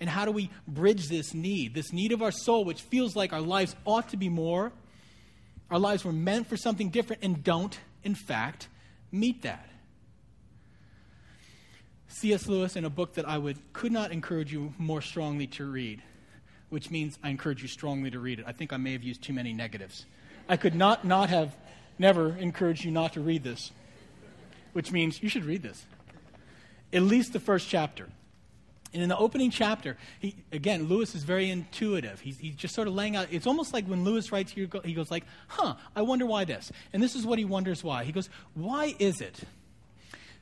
And 0.00 0.10
how 0.10 0.24
do 0.24 0.32
we 0.32 0.50
bridge 0.66 1.08
this 1.08 1.34
need, 1.34 1.74
this 1.74 1.92
need 1.92 2.12
of 2.12 2.22
our 2.22 2.32
soul, 2.32 2.64
which 2.64 2.82
feels 2.82 3.14
like 3.14 3.32
our 3.32 3.40
lives 3.40 3.76
ought 3.84 4.08
to 4.10 4.16
be 4.16 4.28
more? 4.28 4.72
Our 5.70 5.78
lives 5.78 6.04
were 6.04 6.12
meant 6.12 6.48
for 6.48 6.56
something 6.56 6.90
different 6.90 7.22
and 7.22 7.42
don't, 7.42 7.78
in 8.02 8.14
fact, 8.14 8.68
meet 9.10 9.42
that. 9.42 9.68
C.S. 12.08 12.46
Lewis, 12.46 12.76
in 12.76 12.84
a 12.84 12.90
book 12.90 13.14
that 13.14 13.28
I 13.28 13.38
would, 13.38 13.58
could 13.72 13.90
not 13.90 14.12
encourage 14.12 14.52
you 14.52 14.72
more 14.78 15.00
strongly 15.00 15.46
to 15.48 15.64
read, 15.64 16.02
which 16.68 16.90
means 16.90 17.18
I 17.22 17.30
encourage 17.30 17.62
you 17.62 17.68
strongly 17.68 18.10
to 18.10 18.20
read 18.20 18.38
it. 18.38 18.44
I 18.46 18.52
think 18.52 18.72
I 18.72 18.76
may 18.76 18.92
have 18.92 19.02
used 19.02 19.22
too 19.22 19.32
many 19.32 19.52
negatives. 19.52 20.06
I 20.48 20.56
could 20.56 20.74
not 20.74 21.04
not 21.04 21.30
have 21.30 21.56
never 21.98 22.36
encouraged 22.36 22.84
you 22.84 22.90
not 22.90 23.14
to 23.14 23.20
read 23.20 23.42
this, 23.42 23.72
which 24.74 24.92
means 24.92 25.22
you 25.22 25.28
should 25.28 25.44
read 25.44 25.62
this. 25.62 25.84
At 26.92 27.02
least 27.02 27.32
the 27.32 27.40
first 27.40 27.68
chapter. 27.68 28.08
And 28.94 29.02
in 29.02 29.08
the 29.08 29.16
opening 29.18 29.50
chapter, 29.50 29.96
he, 30.20 30.36
again, 30.52 30.84
Lewis 30.84 31.16
is 31.16 31.24
very 31.24 31.50
intuitive. 31.50 32.20
He's, 32.20 32.38
he's 32.38 32.54
just 32.54 32.76
sort 32.76 32.86
of 32.86 32.94
laying 32.94 33.16
out. 33.16 33.26
It's 33.32 33.46
almost 33.46 33.74
like 33.74 33.86
when 33.86 34.04
Lewis 34.04 34.30
writes, 34.30 34.52
here, 34.52 34.68
he 34.84 34.94
goes 34.94 35.10
like, 35.10 35.24
huh, 35.48 35.74
I 35.96 36.02
wonder 36.02 36.24
why 36.26 36.44
this. 36.44 36.70
And 36.92 37.02
this 37.02 37.16
is 37.16 37.26
what 37.26 37.40
he 37.40 37.44
wonders 37.44 37.82
why. 37.82 38.04
He 38.04 38.12
goes, 38.12 38.30
why 38.54 38.94
is 39.00 39.20
it 39.20 39.40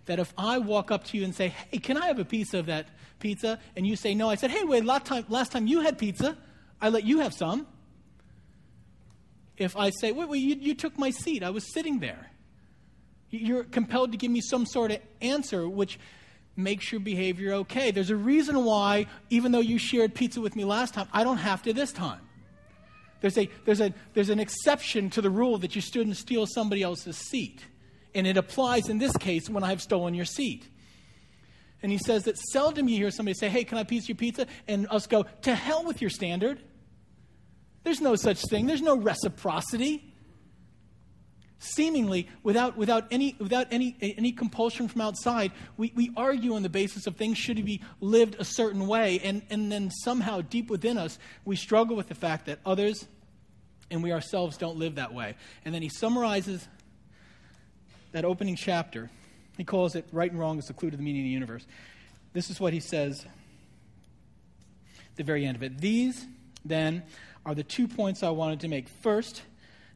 that 0.04 0.18
if 0.18 0.34
I 0.36 0.58
walk 0.58 0.90
up 0.90 1.04
to 1.04 1.16
you 1.16 1.24
and 1.24 1.34
say, 1.34 1.48
hey, 1.48 1.78
can 1.78 1.96
I 1.96 2.08
have 2.08 2.18
a 2.18 2.26
piece 2.26 2.52
of 2.52 2.66
that 2.66 2.88
pizza? 3.20 3.58
And 3.74 3.86
you 3.86 3.96
say 3.96 4.14
no, 4.14 4.28
I 4.28 4.34
said, 4.34 4.50
hey, 4.50 4.64
wait, 4.64 4.84
last 4.84 5.06
time, 5.06 5.24
last 5.30 5.50
time 5.50 5.66
you 5.66 5.80
had 5.80 5.96
pizza, 5.96 6.36
I 6.80 6.90
let 6.90 7.04
you 7.04 7.20
have 7.20 7.32
some. 7.32 7.66
If 9.56 9.78
I 9.78 9.90
say, 9.90 10.12
wait, 10.12 10.28
wait, 10.28 10.38
you, 10.42 10.56
you 10.56 10.74
took 10.74 10.98
my 10.98 11.10
seat, 11.10 11.42
I 11.42 11.50
was 11.50 11.72
sitting 11.72 12.00
there. 12.00 12.30
You're 13.30 13.64
compelled 13.64 14.12
to 14.12 14.18
give 14.18 14.30
me 14.30 14.42
some 14.42 14.66
sort 14.66 14.90
of 14.90 14.98
answer 15.22 15.66
which 15.66 15.98
makes 16.56 16.92
your 16.92 17.00
behavior 17.00 17.52
okay. 17.54 17.90
There's 17.90 18.10
a 18.10 18.16
reason 18.16 18.64
why, 18.64 19.06
even 19.30 19.52
though 19.52 19.60
you 19.60 19.78
shared 19.78 20.14
pizza 20.14 20.40
with 20.40 20.54
me 20.56 20.64
last 20.64 20.94
time, 20.94 21.08
I 21.12 21.24
don't 21.24 21.38
have 21.38 21.62
to 21.62 21.72
this 21.72 21.92
time. 21.92 22.20
There's, 23.20 23.38
a, 23.38 23.48
there's, 23.64 23.80
a, 23.80 23.94
there's 24.14 24.30
an 24.30 24.40
exception 24.40 25.08
to 25.10 25.20
the 25.20 25.30
rule 25.30 25.58
that 25.58 25.76
you 25.76 26.02
and 26.02 26.16
steal 26.16 26.46
somebody 26.46 26.82
else's 26.82 27.16
seat. 27.16 27.64
And 28.14 28.26
it 28.26 28.36
applies 28.36 28.88
in 28.88 28.98
this 28.98 29.16
case 29.16 29.48
when 29.48 29.64
I've 29.64 29.80
stolen 29.80 30.14
your 30.14 30.24
seat. 30.24 30.68
And 31.82 31.90
he 31.90 31.98
says 31.98 32.24
that 32.24 32.36
seldom 32.36 32.88
you 32.88 32.96
hear 32.96 33.10
somebody 33.10 33.34
say, 33.34 33.48
Hey, 33.48 33.64
can 33.64 33.78
I 33.78 33.84
piece 33.84 34.08
your 34.08 34.16
pizza? 34.16 34.46
And 34.68 34.86
us 34.90 35.06
go, 35.06 35.24
To 35.42 35.54
hell 35.54 35.84
with 35.84 36.00
your 36.00 36.10
standard. 36.10 36.60
There's 37.84 38.00
no 38.00 38.14
such 38.14 38.40
thing, 38.42 38.66
there's 38.66 38.82
no 38.82 38.96
reciprocity 38.96 40.11
seemingly 41.62 42.28
without, 42.42 42.76
without, 42.76 43.06
any, 43.10 43.36
without 43.38 43.68
any, 43.70 43.96
any 44.00 44.32
compulsion 44.32 44.88
from 44.88 45.00
outside, 45.00 45.52
we, 45.76 45.92
we 45.94 46.10
argue 46.16 46.54
on 46.54 46.62
the 46.62 46.68
basis 46.68 47.06
of 47.06 47.16
things 47.16 47.38
should 47.38 47.64
be 47.64 47.80
lived 48.00 48.36
a 48.38 48.44
certain 48.44 48.86
way. 48.86 49.20
And, 49.22 49.42
and 49.50 49.70
then 49.70 49.90
somehow, 49.90 50.40
deep 50.40 50.68
within 50.68 50.98
us, 50.98 51.18
we 51.44 51.56
struggle 51.56 51.96
with 51.96 52.08
the 52.08 52.14
fact 52.14 52.46
that 52.46 52.58
others 52.66 53.06
and 53.90 54.02
we 54.02 54.12
ourselves 54.12 54.56
don't 54.56 54.76
live 54.76 54.96
that 54.96 55.14
way. 55.14 55.36
And 55.64 55.74
then 55.74 55.82
he 55.82 55.88
summarizes 55.88 56.66
that 58.12 58.24
opening 58.24 58.56
chapter. 58.56 59.10
He 59.56 59.64
calls 59.64 59.94
it 59.94 60.06
Right 60.12 60.30
and 60.30 60.40
Wrong 60.40 60.58
is 60.58 60.66
the 60.66 60.72
clue 60.72 60.90
to 60.90 60.96
the 60.96 61.02
meaning 61.02 61.22
of 61.22 61.26
the 61.26 61.30
universe. 61.30 61.66
This 62.32 62.50
is 62.50 62.58
what 62.58 62.72
he 62.72 62.80
says 62.80 63.24
at 63.24 65.16
the 65.16 65.24
very 65.24 65.44
end 65.44 65.56
of 65.56 65.62
it. 65.62 65.78
These, 65.78 66.26
then, 66.64 67.02
are 67.44 67.54
the 67.54 67.62
two 67.62 67.86
points 67.86 68.22
I 68.22 68.30
wanted 68.30 68.60
to 68.60 68.68
make. 68.68 68.88
First, 68.88 69.42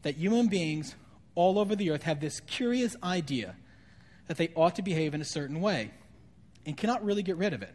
that 0.02 0.16
human 0.16 0.48
beings 0.48 0.94
all 1.36 1.60
over 1.60 1.76
the 1.76 1.90
earth 1.90 2.02
have 2.02 2.18
this 2.18 2.40
curious 2.40 2.96
idea 3.04 3.54
that 4.26 4.36
they 4.36 4.50
ought 4.56 4.74
to 4.74 4.82
behave 4.82 5.14
in 5.14 5.20
a 5.20 5.24
certain 5.24 5.60
way 5.60 5.92
and 6.64 6.76
cannot 6.76 7.04
really 7.04 7.22
get 7.22 7.36
rid 7.36 7.52
of 7.52 7.62
it. 7.62 7.72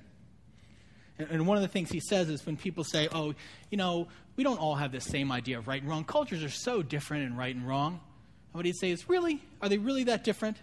And 1.17 1.47
one 1.47 1.55
of 1.55 1.61
the 1.61 1.69
things 1.69 1.89
he 1.91 1.99
says 1.99 2.29
is 2.29 2.45
when 2.45 2.57
people 2.57 2.83
say, 2.83 3.07
oh, 3.13 3.35
you 3.69 3.77
know, 3.77 4.07
we 4.35 4.43
don't 4.43 4.59
all 4.59 4.75
have 4.75 4.91
the 4.91 4.99
same 4.99 5.31
idea 5.31 5.59
of 5.59 5.67
right 5.67 5.81
and 5.81 5.89
wrong. 5.89 6.03
Cultures 6.03 6.43
are 6.43 6.49
so 6.49 6.81
different 6.81 7.23
in 7.23 7.37
right 7.37 7.55
and 7.55 7.65
wrong. 7.67 7.93
And 7.93 8.53
what 8.53 8.65
he'd 8.65 8.75
say 8.75 8.91
is, 8.91 9.07
really? 9.07 9.41
Are 9.61 9.69
they 9.69 9.77
really 9.77 10.03
that 10.05 10.23
different? 10.23 10.57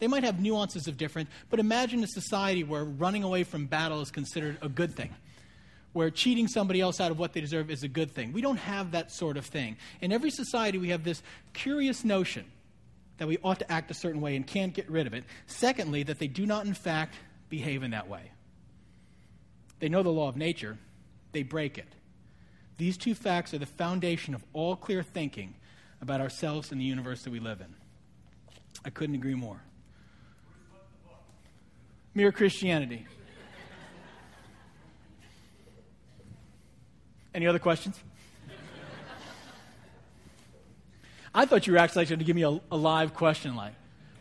They 0.00 0.08
might 0.08 0.24
have 0.24 0.40
nuances 0.40 0.88
of 0.88 0.96
different, 0.96 1.28
but 1.48 1.60
imagine 1.60 2.02
a 2.02 2.08
society 2.08 2.64
where 2.64 2.84
running 2.84 3.22
away 3.22 3.44
from 3.44 3.66
battle 3.66 4.00
is 4.00 4.10
considered 4.10 4.58
a 4.62 4.68
good 4.68 4.94
thing 4.94 5.14
where 5.92 6.10
cheating 6.10 6.46
somebody 6.46 6.80
else 6.80 7.00
out 7.00 7.10
of 7.10 7.18
what 7.18 7.32
they 7.32 7.40
deserve 7.40 7.70
is 7.70 7.82
a 7.82 7.88
good 7.88 8.10
thing. 8.10 8.32
We 8.32 8.40
don't 8.40 8.58
have 8.58 8.92
that 8.92 9.10
sort 9.10 9.36
of 9.36 9.46
thing. 9.46 9.76
In 10.00 10.12
every 10.12 10.30
society, 10.30 10.78
we 10.78 10.90
have 10.90 11.04
this 11.04 11.22
curious 11.52 12.04
notion 12.04 12.44
that 13.18 13.26
we 13.26 13.38
ought 13.44 13.58
to 13.58 13.70
act 13.70 13.90
a 13.90 13.94
certain 13.94 14.20
way 14.20 14.36
and 14.36 14.46
can't 14.46 14.72
get 14.72 14.88
rid 14.88 15.06
of 15.06 15.14
it. 15.14 15.24
Secondly, 15.46 16.02
that 16.04 16.18
they 16.18 16.28
do 16.28 16.46
not, 16.46 16.64
in 16.64 16.74
fact, 16.74 17.16
behave 17.48 17.82
in 17.82 17.90
that 17.90 18.08
way. 18.08 18.30
They 19.80 19.88
know 19.88 20.02
the 20.02 20.10
law 20.10 20.28
of 20.28 20.36
nature, 20.36 20.78
they 21.32 21.42
break 21.42 21.76
it. 21.76 21.88
These 22.76 22.96
two 22.96 23.14
facts 23.14 23.52
are 23.52 23.58
the 23.58 23.66
foundation 23.66 24.34
of 24.34 24.42
all 24.52 24.76
clear 24.76 25.02
thinking 25.02 25.54
about 26.00 26.20
ourselves 26.20 26.72
and 26.72 26.80
the 26.80 26.84
universe 26.84 27.22
that 27.22 27.30
we 27.30 27.40
live 27.40 27.60
in. 27.60 27.74
I 28.84 28.90
couldn't 28.90 29.16
agree 29.16 29.34
more. 29.34 29.60
Mere 32.14 32.32
Christianity. 32.32 33.06
Any 37.34 37.46
other 37.46 37.58
questions? 37.58 37.98
I 41.34 41.46
thought 41.46 41.66
you 41.66 41.72
were 41.72 41.78
actually 41.78 42.06
going 42.06 42.18
to 42.18 42.24
give 42.24 42.34
me 42.34 42.42
a, 42.42 42.60
a 42.72 42.76
live 42.76 43.14
question 43.14 43.54
like, 43.54 43.74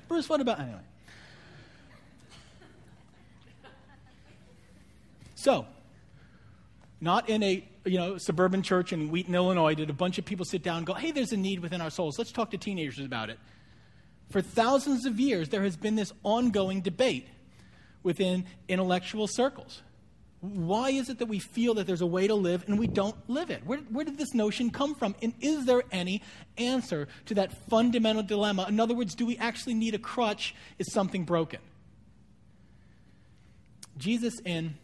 Bruce, 0.07 0.29
what 0.29 0.41
about. 0.41 0.59
Anyway. 0.59 0.79
So, 5.35 5.65
not 6.99 7.29
in 7.29 7.41
a 7.43 7.65
you 7.85 7.97
know 7.97 8.17
suburban 8.17 8.61
church 8.61 8.91
in 8.91 9.09
Wheaton, 9.09 9.33
Illinois, 9.33 9.73
did 9.73 9.89
a 9.89 9.93
bunch 9.93 10.17
of 10.17 10.25
people 10.25 10.45
sit 10.45 10.61
down 10.61 10.77
and 10.77 10.85
go, 10.85 10.93
"Hey, 10.93 11.11
there's 11.11 11.31
a 11.31 11.37
need 11.37 11.61
within 11.61 11.79
our 11.81 11.89
souls. 11.89 12.17
Let's 12.17 12.31
talk 12.31 12.51
to 12.51 12.57
teenagers 12.57 13.05
about 13.05 13.29
it." 13.29 13.39
For 14.29 14.41
thousands 14.41 15.05
of 15.05 15.19
years, 15.19 15.49
there 15.49 15.63
has 15.63 15.77
been 15.77 15.95
this 15.95 16.11
ongoing 16.23 16.81
debate 16.81 17.27
within 18.03 18.45
intellectual 18.67 19.27
circles. 19.27 19.81
Why 20.41 20.91
is 20.91 21.09
it 21.09 21.19
that 21.19 21.25
we 21.25 21.39
feel 21.39 21.73
that 21.73 21.87
there's 21.87 22.01
a 22.01 22.07
way 22.07 22.27
to 22.27 22.35
live 22.35 22.63
and 22.67 22.79
we 22.79 22.87
don't 22.87 23.15
live 23.29 23.49
it? 23.49 23.65
Where, 23.65 23.79
where 23.79 24.05
did 24.05 24.17
this 24.17 24.33
notion 24.33 24.69
come 24.69 24.95
from? 24.95 25.15
And 25.21 25.33
is 25.41 25.65
there 25.65 25.83
any 25.91 26.21
answer 26.57 27.09
to 27.25 27.33
that 27.35 27.69
fundamental 27.69 28.23
dilemma? 28.23 28.65
In 28.69 28.79
other 28.79 28.93
words, 28.93 29.15
do 29.15 29.25
we 29.25 29.37
actually 29.37 29.73
need 29.73 29.95
a 29.95 29.99
crutch? 29.99 30.55
Is 30.77 30.93
something 30.93 31.25
broken? 31.25 31.59
Jesus 33.97 34.39
in 34.45 34.75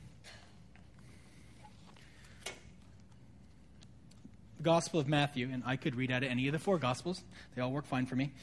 the 4.58 4.64
Gospel 4.64 5.00
of 5.00 5.08
Matthew, 5.08 5.50
and 5.54 5.64
I 5.66 5.78
could 5.78 5.96
read 5.96 6.12
out 6.12 6.24
of 6.24 6.30
any 6.30 6.48
of 6.48 6.52
the 6.52 6.60
four 6.60 6.78
Gospels, 6.78 7.24
they 7.56 7.62
all 7.62 7.72
work 7.72 7.86
fine 7.86 8.06
for 8.08 8.18
me. 8.18 8.34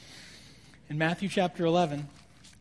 In 0.89 0.97
Matthew 0.97 1.29
chapter 1.29 1.63
11, 1.63 2.07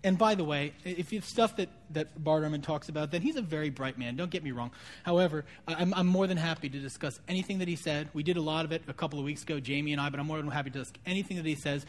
and 0.05 0.19
by 0.19 0.35
the 0.35 0.43
way, 0.43 0.73
if 0.85 1.13
it's 1.13 1.29
stuff 1.29 1.57
that, 1.57 1.69
that 1.91 2.23
Bart 2.23 2.43
Ehrman 2.43 2.63
talks 2.63 2.89
about, 2.89 3.13
then 3.13 3.23
he's 3.23 3.37
a 3.37 3.43
very 3.43 3.71
bright 3.71 3.99
man. 3.99 4.17
Don't 4.17 4.31
get 4.31 4.43
me 4.43 4.51
wrong. 4.51 4.73
However, 5.05 5.45
I'm, 5.69 5.95
I'm 5.95 6.09
more 6.09 6.27
than 6.27 6.37
happy 6.37 6.69
to 6.69 6.79
discuss 6.79 7.21
anything 7.29 7.59
that 7.59 7.69
he 7.69 7.77
said. 7.77 8.09
We 8.13 8.25
did 8.25 8.37
a 8.37 8.41
lot 8.41 8.65
of 8.65 8.73
it 8.73 8.83
a 8.89 8.93
couple 8.93 9.21
of 9.21 9.25
weeks 9.25 9.43
ago, 9.43 9.61
Jamie 9.61 9.93
and 9.93 10.01
I, 10.01 10.11
but 10.11 10.19
I'm 10.19 10.27
more 10.27 10.39
than 10.39 10.49
happy 10.49 10.71
to 10.71 10.81
discuss 10.81 11.01
anything 11.07 11.37
that 11.37 11.47
he 11.47 11.55
says. 11.55 11.87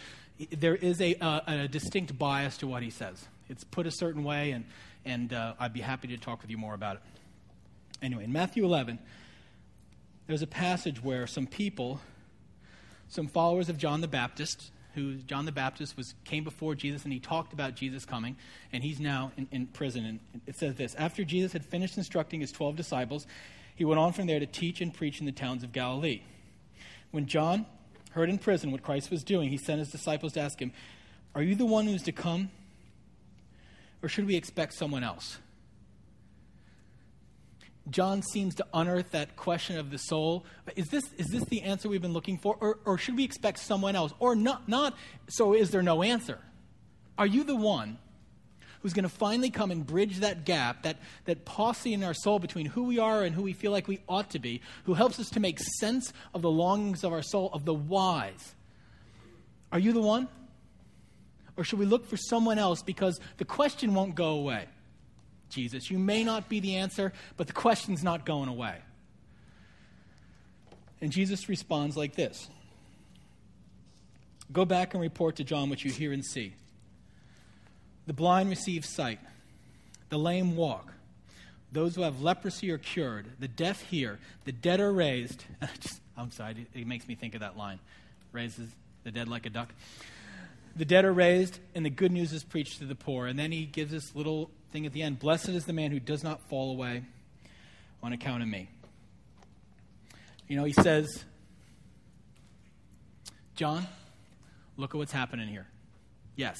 There 0.51 0.75
is 0.75 1.01
a, 1.01 1.15
uh, 1.15 1.39
a 1.47 1.67
distinct 1.67 2.17
bias 2.19 2.57
to 2.57 2.67
what 2.67 2.83
he 2.83 2.91
says. 2.91 3.27
It's 3.49 3.63
put 3.63 3.87
a 3.87 3.91
certain 3.91 4.23
way, 4.23 4.51
and, 4.51 4.65
and 5.05 5.33
uh, 5.33 5.55
I'd 5.59 5.73
be 5.73 5.81
happy 5.81 6.07
to 6.09 6.17
talk 6.17 6.43
with 6.43 6.51
you 6.51 6.57
more 6.57 6.75
about 6.75 6.97
it. 6.97 7.01
Anyway, 8.03 8.25
in 8.25 8.31
Matthew 8.31 8.63
11, 8.63 8.99
there's 10.27 10.43
a 10.43 10.47
passage 10.47 11.03
where 11.03 11.25
some 11.25 11.47
people, 11.47 11.99
some 13.07 13.27
followers 13.27 13.69
of 13.69 13.77
John 13.79 14.01
the 14.01 14.07
Baptist, 14.07 14.71
who 14.95 15.15
John 15.15 15.45
the 15.45 15.51
Baptist 15.51 15.97
was 15.97 16.13
came 16.23 16.43
before 16.43 16.75
Jesus 16.75 17.03
and 17.03 17.11
he 17.13 17.19
talked 17.19 17.53
about 17.53 17.75
Jesus 17.75 18.05
coming, 18.05 18.35
and 18.71 18.83
he's 18.83 18.99
now 18.99 19.31
in, 19.37 19.47
in 19.51 19.67
prison. 19.67 20.05
And 20.05 20.19
it 20.45 20.55
says 20.55 20.75
this: 20.75 20.95
After 20.95 21.23
Jesus 21.23 21.53
had 21.53 21.65
finished 21.65 21.97
instructing 21.97 22.41
his 22.41 22.51
twelve 22.51 22.75
disciples, 22.75 23.27
he 23.75 23.85
went 23.85 23.99
on 23.99 24.13
from 24.13 24.27
there 24.27 24.39
to 24.39 24.45
teach 24.45 24.81
and 24.81 24.93
preach 24.93 25.19
in 25.19 25.25
the 25.25 25.31
towns 25.31 25.63
of 25.63 25.71
Galilee. 25.71 26.21
When 27.11 27.25
John 27.25 27.65
heard 28.11 28.29
in 28.29 28.37
prison 28.37 28.71
what 28.71 28.83
Christ 28.83 29.09
was 29.09 29.23
doing, 29.23 29.49
he 29.49 29.57
sent 29.57 29.79
his 29.79 29.89
disciples 29.89 30.33
to 30.33 30.41
ask 30.41 30.59
him, 30.59 30.71
"Are 31.35 31.41
you 31.41 31.55
the 31.55 31.65
one 31.65 31.85
who's 31.85 32.03
to 32.03 32.11
come, 32.11 32.51
or 34.01 34.09
should 34.09 34.25
we 34.25 34.35
expect 34.35 34.73
someone 34.73 35.03
else?" 35.03 35.39
John 37.89 38.21
seems 38.21 38.55
to 38.55 38.65
unearth 38.73 39.11
that 39.11 39.35
question 39.35 39.77
of 39.77 39.91
the 39.91 39.97
soul. 39.97 40.45
Is 40.75 40.87
this, 40.87 41.03
is 41.17 41.27
this 41.27 41.43
the 41.45 41.63
answer 41.63 41.89
we've 41.89 42.01
been 42.01 42.13
looking 42.13 42.37
for? 42.37 42.55
Or, 42.59 42.79
or 42.85 42.97
should 42.97 43.17
we 43.17 43.23
expect 43.23 43.59
someone 43.59 43.95
else? 43.95 44.13
Or 44.19 44.35
not, 44.35 44.69
not, 44.69 44.95
so 45.27 45.53
is 45.53 45.71
there 45.71 45.83
no 45.83 46.01
answer? 46.01 46.39
Are 47.17 47.27
you 47.27 47.43
the 47.43 47.55
one 47.55 47.97
who's 48.81 48.93
going 48.93 49.03
to 49.03 49.09
finally 49.09 49.49
come 49.49 49.71
and 49.71 49.85
bridge 49.85 50.19
that 50.19 50.45
gap, 50.45 50.83
that, 50.83 50.97
that 51.25 51.45
paucity 51.45 51.93
in 51.93 52.03
our 52.03 52.13
soul 52.13 52.39
between 52.39 52.65
who 52.65 52.83
we 52.83 52.99
are 52.99 53.23
and 53.23 53.35
who 53.35 53.41
we 53.41 53.53
feel 53.53 53.71
like 53.71 53.87
we 53.87 53.99
ought 54.07 54.29
to 54.29 54.39
be, 54.39 54.61
who 54.85 54.93
helps 54.93 55.19
us 55.19 55.29
to 55.29 55.39
make 55.39 55.59
sense 55.79 56.11
of 56.33 56.41
the 56.41 56.51
longings 56.51 57.03
of 57.03 57.13
our 57.13 57.21
soul, 57.21 57.49
of 57.53 57.65
the 57.65 57.73
whys? 57.73 58.55
Are 59.71 59.79
you 59.79 59.93
the 59.93 60.01
one? 60.01 60.27
Or 61.55 61.63
should 61.63 61.79
we 61.79 61.85
look 61.85 62.05
for 62.07 62.17
someone 62.17 62.59
else 62.59 62.81
because 62.81 63.19
the 63.37 63.45
question 63.45 63.93
won't 63.93 64.15
go 64.15 64.29
away? 64.31 64.67
Jesus. 65.53 65.89
You 65.89 65.99
may 65.99 66.23
not 66.23 66.49
be 66.49 66.59
the 66.59 66.77
answer, 66.77 67.13
but 67.37 67.47
the 67.47 67.53
question's 67.53 68.03
not 68.03 68.25
going 68.25 68.49
away. 68.49 68.77
And 71.01 71.11
Jesus 71.11 71.49
responds 71.49 71.97
like 71.97 72.15
this 72.15 72.49
Go 74.51 74.65
back 74.65 74.93
and 74.93 75.01
report 75.01 75.37
to 75.37 75.43
John 75.43 75.69
what 75.69 75.83
you 75.83 75.91
hear 75.91 76.11
and 76.11 76.25
see. 76.25 76.53
The 78.05 78.13
blind 78.13 78.49
receive 78.49 78.85
sight, 78.85 79.19
the 80.09 80.17
lame 80.17 80.55
walk, 80.55 80.93
those 81.71 81.95
who 81.95 82.01
have 82.01 82.21
leprosy 82.21 82.69
are 82.71 82.77
cured, 82.77 83.27
the 83.39 83.47
deaf 83.47 83.81
hear, 83.83 84.19
the 84.45 84.51
dead 84.51 84.79
are 84.79 84.91
raised. 84.91 85.45
I'm 86.17 86.31
sorry, 86.31 86.67
it 86.73 86.85
makes 86.85 87.07
me 87.07 87.15
think 87.15 87.33
of 87.33 87.41
that 87.41 87.57
line 87.57 87.79
raises 88.31 88.69
the 89.03 89.11
dead 89.11 89.27
like 89.27 89.45
a 89.45 89.49
duck. 89.49 89.73
The 90.75 90.85
dead 90.85 91.05
are 91.05 91.13
raised, 91.13 91.59
and 91.75 91.85
the 91.85 91.89
good 91.89 92.11
news 92.11 92.33
is 92.33 92.43
preached 92.43 92.79
to 92.79 92.85
the 92.85 92.95
poor. 92.95 93.27
And 93.27 93.37
then 93.37 93.51
he 93.51 93.65
gives 93.65 93.91
this 93.91 94.15
little 94.15 94.49
thing 94.73 94.85
at 94.87 94.91
the 94.91 95.03
end 95.03 95.19
Blessed 95.19 95.49
is 95.49 95.65
the 95.65 95.71
man 95.71 95.91
who 95.91 95.99
does 95.99 96.23
not 96.23 96.49
fall 96.49 96.71
away 96.71 97.03
on 98.01 98.11
account 98.11 98.41
of 98.41 98.49
me. 98.49 98.67
You 100.47 100.57
know, 100.57 100.65
he 100.65 100.73
says, 100.73 101.23
John, 103.55 103.87
look 104.75 104.93
at 104.93 104.97
what's 104.97 105.13
happening 105.13 105.47
here. 105.47 105.67
Yes, 106.35 106.59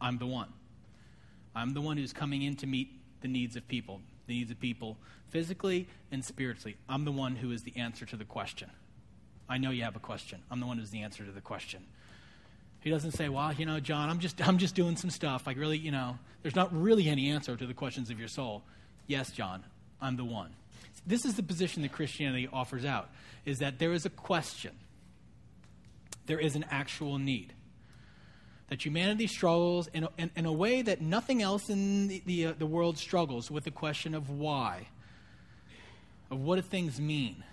I'm 0.00 0.16
the 0.18 0.26
one. 0.26 0.48
I'm 1.54 1.74
the 1.74 1.80
one 1.80 1.96
who's 1.96 2.12
coming 2.12 2.42
in 2.42 2.56
to 2.56 2.66
meet 2.66 2.88
the 3.20 3.28
needs 3.28 3.56
of 3.56 3.66
people, 3.66 4.00
the 4.26 4.34
needs 4.34 4.50
of 4.50 4.60
people 4.60 4.96
physically 5.28 5.88
and 6.12 6.24
spiritually. 6.24 6.76
I'm 6.88 7.04
the 7.04 7.12
one 7.12 7.36
who 7.36 7.50
is 7.50 7.62
the 7.62 7.76
answer 7.76 8.06
to 8.06 8.16
the 8.16 8.24
question. 8.24 8.70
I 9.48 9.58
know 9.58 9.70
you 9.70 9.82
have 9.82 9.96
a 9.96 10.00
question. 10.00 10.40
I'm 10.50 10.60
the 10.60 10.66
one 10.66 10.78
who's 10.78 10.90
the 10.90 11.02
answer 11.02 11.24
to 11.24 11.32
the 11.32 11.40
question. 11.40 11.84
He 12.80 12.90
doesn't 12.90 13.12
say, 13.12 13.28
"Well, 13.28 13.52
you 13.52 13.66
know, 13.66 13.80
John, 13.80 14.08
I'm 14.08 14.20
just 14.20 14.46
I'm 14.46 14.58
just 14.58 14.74
doing 14.74 14.96
some 14.96 15.10
stuff. 15.10 15.46
Like 15.46 15.56
really, 15.56 15.78
you 15.78 15.90
know, 15.90 16.18
there's 16.42 16.54
not 16.54 16.72
really 16.72 17.08
any 17.08 17.30
answer 17.30 17.56
to 17.56 17.66
the 17.66 17.74
questions 17.74 18.10
of 18.10 18.18
your 18.18 18.28
soul." 18.28 18.62
Yes, 19.06 19.30
John, 19.30 19.64
I'm 20.00 20.16
the 20.16 20.24
one. 20.24 20.54
This 21.06 21.24
is 21.24 21.34
the 21.34 21.42
position 21.42 21.82
that 21.82 21.92
Christianity 21.92 22.48
offers 22.52 22.84
out 22.84 23.10
is 23.44 23.58
that 23.58 23.78
there 23.78 23.92
is 23.92 24.04
a 24.04 24.10
question. 24.10 24.72
There 26.26 26.40
is 26.40 26.56
an 26.56 26.64
actual 26.70 27.18
need. 27.18 27.52
That 28.68 28.84
humanity 28.84 29.28
struggles 29.28 29.88
in, 29.94 30.08
in, 30.18 30.30
in 30.34 30.44
a 30.44 30.52
way 30.52 30.82
that 30.82 31.00
nothing 31.00 31.40
else 31.40 31.70
in 31.70 32.08
the, 32.08 32.22
the, 32.26 32.46
uh, 32.46 32.54
the 32.58 32.66
world 32.66 32.98
struggles 32.98 33.48
with 33.48 33.62
the 33.62 33.70
question 33.70 34.12
of 34.12 34.28
why, 34.28 34.88
of 36.32 36.40
what 36.40 36.56
do 36.56 36.62
things 36.62 37.00
mean, 37.00 37.44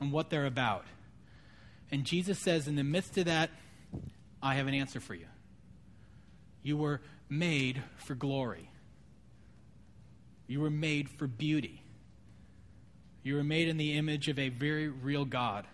and 0.00 0.10
what 0.10 0.30
they're 0.30 0.46
about. 0.46 0.86
And 1.90 2.04
Jesus 2.04 2.38
says, 2.38 2.66
in 2.66 2.76
the 2.76 2.84
midst 2.84 3.18
of 3.18 3.26
that, 3.26 3.50
I 4.44 4.54
have 4.56 4.66
an 4.66 4.74
answer 4.74 5.00
for 5.00 5.14
you. 5.14 5.24
You 6.62 6.76
were 6.76 7.00
made 7.30 7.82
for 7.96 8.14
glory. 8.14 8.70
You 10.46 10.60
were 10.60 10.70
made 10.70 11.08
for 11.08 11.26
beauty. 11.26 11.82
You 13.22 13.36
were 13.36 13.42
made 13.42 13.68
in 13.68 13.78
the 13.78 13.94
image 13.94 14.28
of 14.28 14.38
a 14.38 14.50
very 14.50 14.88
real 14.88 15.24
God. 15.24 15.66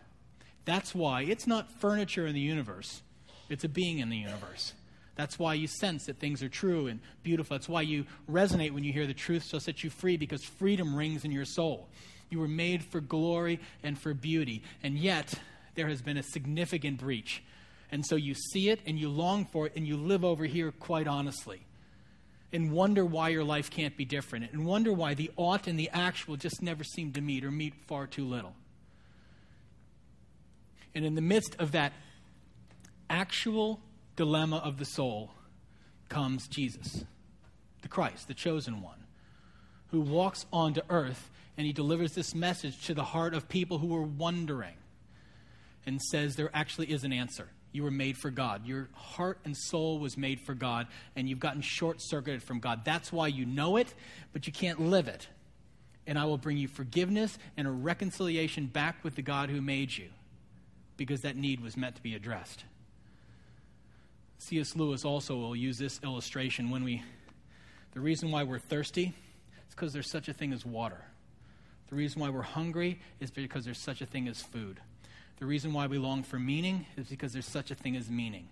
That's 0.64 0.94
why 0.94 1.22
it's 1.22 1.48
not 1.48 1.80
furniture 1.80 2.28
in 2.28 2.34
the 2.34 2.40
universe, 2.40 3.02
it's 3.48 3.64
a 3.64 3.68
being 3.68 3.98
in 3.98 4.08
the 4.08 4.16
universe. 4.16 4.72
That's 5.16 5.38
why 5.38 5.54
you 5.54 5.66
sense 5.66 6.06
that 6.06 6.18
things 6.18 6.42
are 6.42 6.48
true 6.48 6.86
and 6.86 7.00
beautiful. 7.24 7.54
That's 7.54 7.68
why 7.68 7.82
you 7.82 8.06
resonate 8.30 8.70
when 8.70 8.84
you 8.84 8.92
hear 8.92 9.06
the 9.06 9.12
truth 9.12 9.42
so 9.42 9.58
set 9.58 9.84
you 9.84 9.90
free 9.90 10.16
because 10.16 10.42
freedom 10.44 10.94
rings 10.94 11.24
in 11.24 11.32
your 11.32 11.44
soul. 11.44 11.88
You 12.30 12.38
were 12.38 12.48
made 12.48 12.84
for 12.84 13.00
glory 13.00 13.60
and 13.82 13.98
for 13.98 14.14
beauty. 14.14 14.62
And 14.82 14.96
yet, 14.96 15.34
there 15.74 15.88
has 15.88 16.00
been 16.00 16.16
a 16.16 16.22
significant 16.22 16.98
breach. 16.98 17.42
And 17.92 18.06
so 18.06 18.16
you 18.16 18.35
see 18.35 18.70
it 18.70 18.80
and 18.87 18.99
you 18.99 19.09
long 19.09 19.44
for 19.47 19.66
it 19.66 19.73
and 19.76 19.87
you 19.87 19.97
live 19.97 20.25
over 20.25 20.44
here 20.44 20.73
quite 20.73 21.06
honestly. 21.06 21.61
And 22.52 22.73
wonder 22.73 23.04
why 23.04 23.28
your 23.28 23.44
life 23.44 23.70
can't 23.70 23.97
be 23.97 24.04
different. 24.04 24.52
And 24.52 24.64
wonder 24.64 24.92
why 24.92 25.14
the 25.14 25.30
ought 25.37 25.66
and 25.66 25.78
the 25.78 25.90
actual 25.90 26.37
just 26.37 26.62
never 26.62 26.85
seem 26.85 27.12
to 27.12 27.20
meet 27.20 27.44
or 27.44 27.50
meet 27.50 27.75
far 27.87 28.06
too 28.06 28.25
little. 28.25 28.54
And 30.94 31.04
in 31.04 31.14
the 31.14 31.20
midst 31.20 31.54
of 31.59 31.73
that 31.73 31.92
actual 33.09 33.80
dilemma 34.16 34.56
of 34.59 34.78
the 34.78 34.85
soul 34.85 35.30
comes 36.09 36.49
Jesus, 36.49 37.04
the 37.82 37.88
Christ, 37.88 38.26
the 38.28 38.35
chosen 38.35 38.82
one, 38.82 39.04
who 39.88 40.00
walks 40.00 40.47
onto 40.52 40.80
earth 40.90 41.30
and 41.56 41.66
he 41.66 41.73
delivers 41.73 42.12
this 42.12 42.35
message 42.35 42.87
to 42.87 42.94
the 42.94 43.04
heart 43.04 43.35
of 43.35 43.49
people 43.49 43.78
who 43.78 43.94
are 43.94 44.02
wondering 44.02 44.75
and 45.87 46.00
says 46.00 46.37
there 46.37 46.50
actually 46.54 46.90
is 46.90 47.04
an 47.04 47.12
answer. 47.12 47.49
You 47.72 47.84
were 47.84 47.90
made 47.90 48.16
for 48.16 48.30
God. 48.30 48.66
Your 48.66 48.88
heart 48.94 49.38
and 49.44 49.56
soul 49.56 49.98
was 49.98 50.16
made 50.16 50.40
for 50.40 50.54
God, 50.54 50.88
and 51.14 51.28
you've 51.28 51.38
gotten 51.38 51.62
short 51.62 52.00
circuited 52.00 52.42
from 52.42 52.58
God. 52.58 52.84
That's 52.84 53.12
why 53.12 53.28
you 53.28 53.46
know 53.46 53.76
it, 53.76 53.94
but 54.32 54.46
you 54.46 54.52
can't 54.52 54.80
live 54.80 55.06
it. 55.06 55.28
And 56.06 56.18
I 56.18 56.24
will 56.24 56.38
bring 56.38 56.56
you 56.56 56.66
forgiveness 56.66 57.38
and 57.56 57.68
a 57.68 57.70
reconciliation 57.70 58.66
back 58.66 59.04
with 59.04 59.14
the 59.14 59.22
God 59.22 59.50
who 59.50 59.60
made 59.60 59.96
you, 59.96 60.08
because 60.96 61.20
that 61.20 61.36
need 61.36 61.60
was 61.60 61.76
meant 61.76 61.96
to 61.96 62.02
be 62.02 62.14
addressed. 62.14 62.64
C.S. 64.38 64.74
Lewis 64.74 65.04
also 65.04 65.36
will 65.36 65.54
use 65.54 65.78
this 65.78 66.00
illustration 66.02 66.71
when 66.71 66.82
we. 66.82 67.02
The 67.92 68.00
reason 68.00 68.30
why 68.30 68.45
we're 68.45 68.58
thirsty 68.58 69.12
is 69.68 69.75
because 69.75 69.92
there's 69.92 70.10
such 70.10 70.28
a 70.28 70.32
thing 70.32 70.52
as 70.52 70.64
water. 70.64 71.04
The 71.88 71.97
reason 71.97 72.21
why 72.21 72.30
we're 72.30 72.42
hungry 72.42 73.00
is 73.18 73.30
because 73.30 73.64
there's 73.64 73.80
such 73.80 74.00
a 74.00 74.06
thing 74.06 74.28
as 74.28 74.40
food. 74.40 74.80
The 75.40 75.46
reason 75.46 75.72
why 75.72 75.86
we 75.86 75.96
long 75.96 76.22
for 76.22 76.38
meaning 76.38 76.86
is 76.96 77.08
because 77.08 77.32
there's 77.32 77.48
such 77.48 77.70
a 77.70 77.74
thing 77.74 77.96
as 77.96 78.10
meaning. 78.10 78.48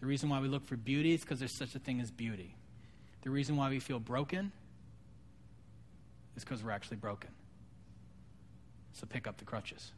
The 0.00 0.06
reason 0.06 0.28
why 0.28 0.38
we 0.38 0.46
look 0.46 0.66
for 0.66 0.76
beauty 0.76 1.12
is 1.12 1.20
because 1.22 1.40
there's 1.40 1.56
such 1.56 1.74
a 1.74 1.80
thing 1.80 2.00
as 2.00 2.12
beauty. 2.12 2.54
The 3.22 3.30
reason 3.30 3.56
why 3.56 3.68
we 3.68 3.80
feel 3.80 3.98
broken 3.98 4.52
is 6.36 6.44
because 6.44 6.62
we're 6.62 6.70
actually 6.70 6.98
broken. 6.98 7.30
So 8.92 9.06
pick 9.06 9.26
up 9.26 9.38
the 9.38 9.44
crutches. 9.44 9.90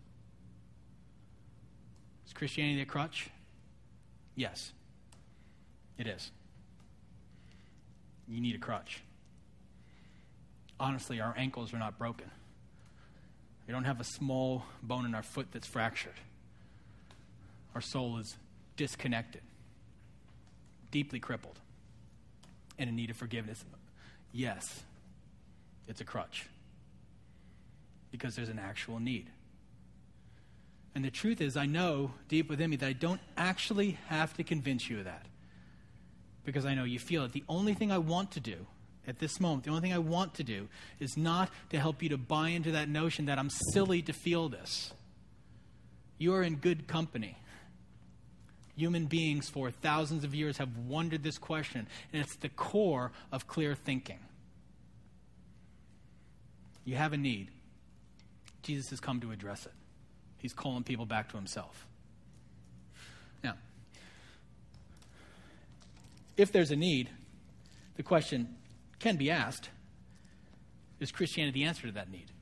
Is 2.27 2.33
Christianity 2.33 2.81
a 2.81 2.87
crutch? 2.87 3.29
Yes, 4.35 4.73
it 5.99 6.07
is. 6.07 6.31
You 8.27 8.41
need 8.41 8.55
a 8.55 8.59
crutch. 8.59 9.03
Honestly, 10.79 11.21
our 11.21 11.35
ankles 11.37 11.75
are 11.75 11.79
not 11.79 11.99
broken. 11.99 12.31
We 13.67 13.73
don't 13.73 13.85
have 13.85 14.01
a 14.01 14.05
small 14.05 14.65
bone 14.83 15.05
in 15.05 15.15
our 15.15 15.23
foot 15.23 15.49
that's 15.53 15.67
fractured. 15.67 16.15
Our 17.75 17.81
soul 17.81 18.19
is 18.19 18.37
disconnected, 18.77 19.43
deeply 20.91 21.21
crippled, 21.21 21.59
and 22.79 22.89
in 22.89 22.97
need 22.97 23.11
of 23.11 23.17
forgiveness. 23.17 23.65
Yes, 24.33 24.83
it's 25.89 26.01
a 26.01 26.05
crutch 26.05 26.47
because 28.11 28.35
there's 28.35 28.49
an 28.49 28.59
actual 28.59 28.99
need. 28.99 29.29
And 30.95 31.05
the 31.05 31.11
truth 31.11 31.41
is, 31.41 31.57
I 31.57 31.67
know 31.67 32.13
deep 32.29 32.49
within 32.49 32.71
me 32.71 32.77
that 32.77 32.87
I 32.87 32.93
don't 32.93 33.21
actually 33.37 33.99
have 34.09 34.35
to 34.37 34.45
convince 34.45 34.91
you 34.91 34.99
of 34.99 35.05
that 35.05 35.27
because 36.45 36.67
I 36.67 36.75
know 36.75 36.85
you 36.85 36.99
feel 36.99 37.25
it. 37.25 37.33
The 37.33 37.45
only 37.49 37.75
thing 37.75 37.93
I 37.93 37.99
want 37.99 38.33
to 38.33 38.41
do 38.41 38.67
at 39.07 39.19
this 39.19 39.41
moment, 39.41 39.65
the 39.65 39.71
only 39.71 39.83
thing 39.83 39.93
I 39.93 39.99
want 39.99 40.35
to 40.35 40.45
do 40.45 40.69
is 40.99 41.17
not 41.17 41.51
to 41.71 41.79
help 41.79 42.03
you 42.03 42.09
to 42.11 42.19
buy 42.19 42.49
into 42.49 42.73
that 42.73 42.89
notion 42.89 43.27
that 43.27 43.39
I'm 43.39 43.51
silly 43.73 44.03
to 44.03 44.13
feel 44.13 44.49
this. 44.49 44.93
You 46.19 46.35
are 46.35 46.43
in 46.43 46.57
good 46.57 46.87
company. 46.87 47.37
Human 48.81 49.05
beings 49.05 49.47
for 49.47 49.71
thousands 49.71 50.25
of 50.25 50.35
years 50.35 50.57
have 50.57 50.75
wondered 50.89 51.23
this 51.23 51.37
question, 51.37 51.87
and 52.15 52.23
it's 52.23 52.37
the 52.37 52.49
core 52.49 53.13
of 53.31 53.47
clear 53.47 53.75
thinking. 53.75 54.19
You 56.87 56.97
have 56.97 57.13
a 57.13 57.19
need. 57.19 57.51
Jesus 58.63 58.89
has 58.89 58.99
come 58.99 59.21
to 59.21 59.33
address 59.33 59.67
it. 59.67 59.73
He's 60.39 60.55
calling 60.55 60.83
people 60.83 61.05
back 61.05 61.29
to 61.33 61.37
himself. 61.37 61.87
Now, 63.45 63.53
if 66.39 66.51
there's 66.51 66.71
a 66.71 66.77
need, 66.77 67.11
the 67.97 68.03
question 68.03 68.57
can 68.99 69.19
be 69.19 69.31
asked 69.31 69.69
is 71.01 71.13
Christianity 71.13 71.61
the 71.61 71.67
answer 71.67 71.87
to 71.87 71.93
that 71.93 72.11
need? 72.11 72.33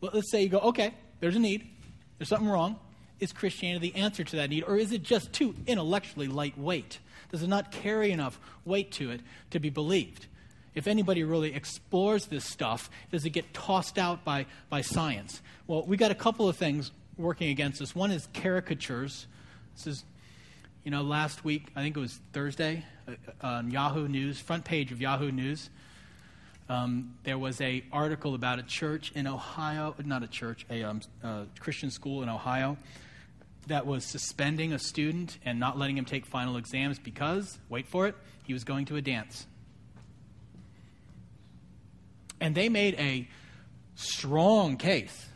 Well, 0.00 0.10
let's 0.12 0.28
say 0.32 0.42
you 0.42 0.48
go, 0.48 0.58
okay, 0.58 0.92
there's 1.20 1.36
a 1.36 1.38
need, 1.38 1.70
there's 2.18 2.30
something 2.30 2.48
wrong. 2.48 2.80
Is 3.22 3.32
Christianity 3.32 3.92
the 3.92 4.00
answer 4.00 4.24
to 4.24 4.36
that 4.38 4.50
need, 4.50 4.64
or 4.64 4.76
is 4.76 4.90
it 4.90 5.04
just 5.04 5.32
too 5.32 5.54
intellectually 5.68 6.26
lightweight? 6.26 6.98
Does 7.30 7.44
it 7.44 7.46
not 7.46 7.70
carry 7.70 8.10
enough 8.10 8.36
weight 8.64 8.90
to 8.94 9.12
it 9.12 9.20
to 9.52 9.60
be 9.60 9.70
believed? 9.70 10.26
If 10.74 10.88
anybody 10.88 11.22
really 11.22 11.54
explores 11.54 12.26
this 12.26 12.44
stuff, 12.44 12.90
does 13.12 13.24
it 13.24 13.30
get 13.30 13.54
tossed 13.54 13.96
out 13.96 14.24
by, 14.24 14.46
by 14.68 14.80
science? 14.80 15.40
Well, 15.68 15.84
we 15.86 15.96
got 15.96 16.10
a 16.10 16.16
couple 16.16 16.48
of 16.48 16.56
things 16.56 16.90
working 17.16 17.50
against 17.50 17.80
us. 17.80 17.94
One 17.94 18.10
is 18.10 18.26
caricatures. 18.34 19.28
This 19.76 19.86
is, 19.86 20.04
you 20.82 20.90
know, 20.90 21.02
last 21.02 21.44
week, 21.44 21.68
I 21.76 21.80
think 21.82 21.96
it 21.96 22.00
was 22.00 22.18
Thursday, 22.32 22.84
uh, 23.06 23.12
on 23.46 23.70
Yahoo 23.70 24.08
News, 24.08 24.40
front 24.40 24.64
page 24.64 24.90
of 24.90 25.00
Yahoo 25.00 25.30
News. 25.30 25.70
Um, 26.68 27.14
there 27.22 27.38
was 27.38 27.60
a 27.60 27.84
article 27.92 28.34
about 28.34 28.58
a 28.58 28.64
church 28.64 29.12
in 29.14 29.28
Ohio, 29.28 29.94
not 30.04 30.24
a 30.24 30.28
church, 30.28 30.66
a 30.68 30.82
um, 30.82 31.02
Christian 31.60 31.92
school 31.92 32.24
in 32.24 32.28
Ohio 32.28 32.76
that 33.66 33.86
was 33.86 34.04
suspending 34.04 34.72
a 34.72 34.78
student 34.78 35.38
and 35.44 35.58
not 35.60 35.78
letting 35.78 35.96
him 35.96 36.04
take 36.04 36.26
final 36.26 36.56
exams 36.56 36.98
because, 36.98 37.58
wait 37.68 37.86
for 37.86 38.06
it, 38.06 38.14
he 38.44 38.52
was 38.52 38.64
going 38.64 38.86
to 38.86 38.96
a 38.96 39.02
dance. 39.02 39.46
And 42.40 42.54
they 42.54 42.68
made 42.68 42.94
a 42.98 43.28
strong 43.94 44.76
case. 44.76 45.26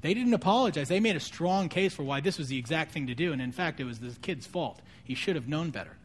They 0.00 0.14
didn't 0.14 0.34
apologize. 0.34 0.88
They 0.88 1.00
made 1.00 1.16
a 1.16 1.20
strong 1.20 1.68
case 1.68 1.94
for 1.94 2.02
why 2.02 2.20
this 2.20 2.38
was 2.38 2.48
the 2.48 2.58
exact 2.58 2.92
thing 2.92 3.06
to 3.08 3.14
do. 3.14 3.32
And 3.32 3.40
in 3.40 3.52
fact, 3.52 3.80
it 3.80 3.84
was 3.84 3.98
the 3.98 4.16
kid's 4.22 4.46
fault. 4.46 4.80
He 5.04 5.14
should 5.14 5.36
have 5.36 5.46
known 5.46 5.70
better. 5.70 5.96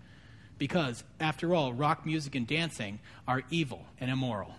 Because, 0.57 1.03
after 1.21 1.55
all, 1.55 1.73
rock 1.73 2.05
music 2.05 2.35
and 2.35 2.45
dancing 2.45 2.99
are 3.25 3.43
evil 3.49 3.85
and 3.99 4.11
immoral. 4.11 4.53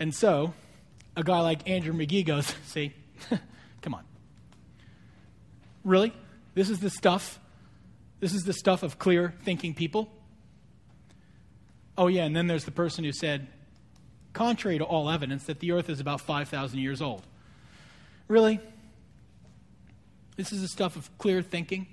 And 0.00 0.12
so, 0.12 0.52
a 1.16 1.22
guy 1.22 1.40
like 1.40 1.68
Andrew 1.68 1.92
McGee 1.92 2.26
goes, 2.26 2.52
See. 2.66 2.92
Really? 5.84 6.12
This 6.54 6.70
is 6.70 6.80
the 6.80 6.90
stuff? 6.90 7.38
This 8.20 8.34
is 8.34 8.42
the 8.42 8.52
stuff 8.52 8.82
of 8.82 8.98
clear 8.98 9.34
thinking 9.42 9.74
people? 9.74 10.10
Oh, 11.96 12.06
yeah, 12.06 12.24
and 12.24 12.34
then 12.34 12.46
there's 12.46 12.64
the 12.64 12.70
person 12.70 13.04
who 13.04 13.12
said, 13.12 13.48
contrary 14.32 14.78
to 14.78 14.84
all 14.84 15.10
evidence, 15.10 15.44
that 15.44 15.60
the 15.60 15.72
earth 15.72 15.90
is 15.90 16.00
about 16.00 16.20
5,000 16.20 16.78
years 16.78 17.02
old. 17.02 17.22
Really? 18.28 18.60
This 20.36 20.52
is 20.52 20.62
the 20.62 20.68
stuff 20.68 20.96
of 20.96 21.16
clear 21.18 21.42
thinking? 21.42 21.86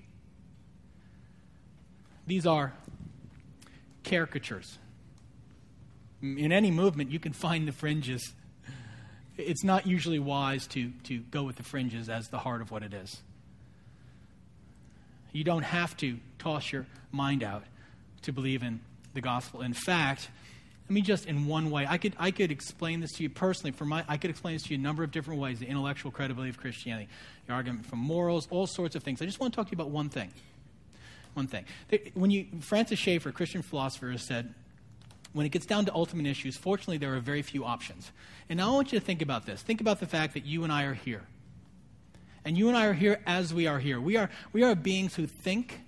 These 2.27 2.45
are 2.45 2.73
caricatures. 4.03 4.77
In 6.21 6.51
any 6.51 6.71
movement, 6.71 7.11
you 7.11 7.19
can 7.19 7.33
find 7.33 7.67
the 7.67 7.71
fringes. 7.71 8.33
It's 9.37 9.63
not 9.63 9.87
usually 9.87 10.19
wise 10.19 10.67
to, 10.67 10.91
to 11.05 11.19
go 11.19 11.43
with 11.43 11.55
the 11.55 11.63
fringes 11.63 12.09
as 12.09 12.27
the 12.27 12.37
heart 12.37 12.61
of 12.61 12.71
what 12.71 12.83
it 12.83 12.93
is. 12.93 13.21
You 15.31 15.43
don't 15.43 15.63
have 15.63 15.95
to 15.97 16.17
toss 16.37 16.71
your 16.71 16.85
mind 17.11 17.43
out 17.43 17.63
to 18.23 18.33
believe 18.33 18.63
in 18.63 18.79
the 19.13 19.21
gospel. 19.21 19.61
In 19.61 19.73
fact, 19.73 20.29
let 20.89 20.93
me 20.93 21.01
just 21.01 21.27
in 21.27 21.45
one 21.45 21.69
way, 21.69 21.85
I 21.87 21.99
could, 21.99 22.15
I 22.17 22.31
could 22.31 22.51
explain 22.51 22.99
this 22.99 23.11
to 23.13 23.23
you 23.23 23.29
personally. 23.29 23.71
For 23.71 23.85
my, 23.85 24.03
I 24.07 24.17
could 24.17 24.31
explain 24.31 24.55
this 24.55 24.63
to 24.63 24.69
you 24.73 24.79
a 24.79 24.81
number 24.81 25.03
of 25.03 25.11
different 25.11 25.39
ways 25.39 25.59
the 25.59 25.67
intellectual 25.67 26.11
credibility 26.11 26.49
of 26.49 26.57
Christianity, 26.57 27.07
the 27.45 27.53
argument 27.53 27.85
from 27.85 27.99
morals, 27.99 28.47
all 28.49 28.65
sorts 28.65 28.95
of 28.95 29.03
things. 29.03 29.21
I 29.21 29.25
just 29.25 29.39
want 29.39 29.53
to 29.53 29.55
talk 29.55 29.67
to 29.67 29.71
you 29.71 29.75
about 29.75 29.91
one 29.91 30.09
thing. 30.09 30.31
One 31.35 31.45
thing. 31.45 31.65
When 32.15 32.31
you, 32.31 32.47
Francis 32.61 32.97
Schaeffer, 32.97 33.29
a 33.29 33.31
Christian 33.31 33.61
philosopher, 33.61 34.09
has 34.09 34.25
said, 34.25 34.53
when 35.33 35.45
it 35.45 35.49
gets 35.49 35.67
down 35.67 35.85
to 35.85 35.93
ultimate 35.93 36.25
issues, 36.25 36.57
fortunately, 36.57 36.97
there 36.97 37.15
are 37.15 37.19
very 37.19 37.43
few 37.43 37.63
options. 37.63 38.11
And 38.49 38.57
now 38.57 38.71
I 38.71 38.73
want 38.73 38.91
you 38.91 38.99
to 38.99 39.05
think 39.05 39.21
about 39.21 39.45
this. 39.45 39.61
Think 39.61 39.79
about 39.79 39.99
the 39.99 40.07
fact 40.07 40.33
that 40.33 40.45
you 40.45 40.63
and 40.63 40.73
I 40.73 40.85
are 40.85 40.95
here. 40.95 41.21
And 42.49 42.57
you 42.57 42.67
and 42.67 42.75
I 42.75 42.87
are 42.87 42.93
here 42.93 43.19
as 43.27 43.53
we 43.53 43.67
are 43.67 43.77
here. 43.77 44.01
We 44.01 44.17
are, 44.17 44.27
we 44.53 44.63
are 44.63 44.73
beings 44.73 45.13
who 45.13 45.27
think 45.27 45.81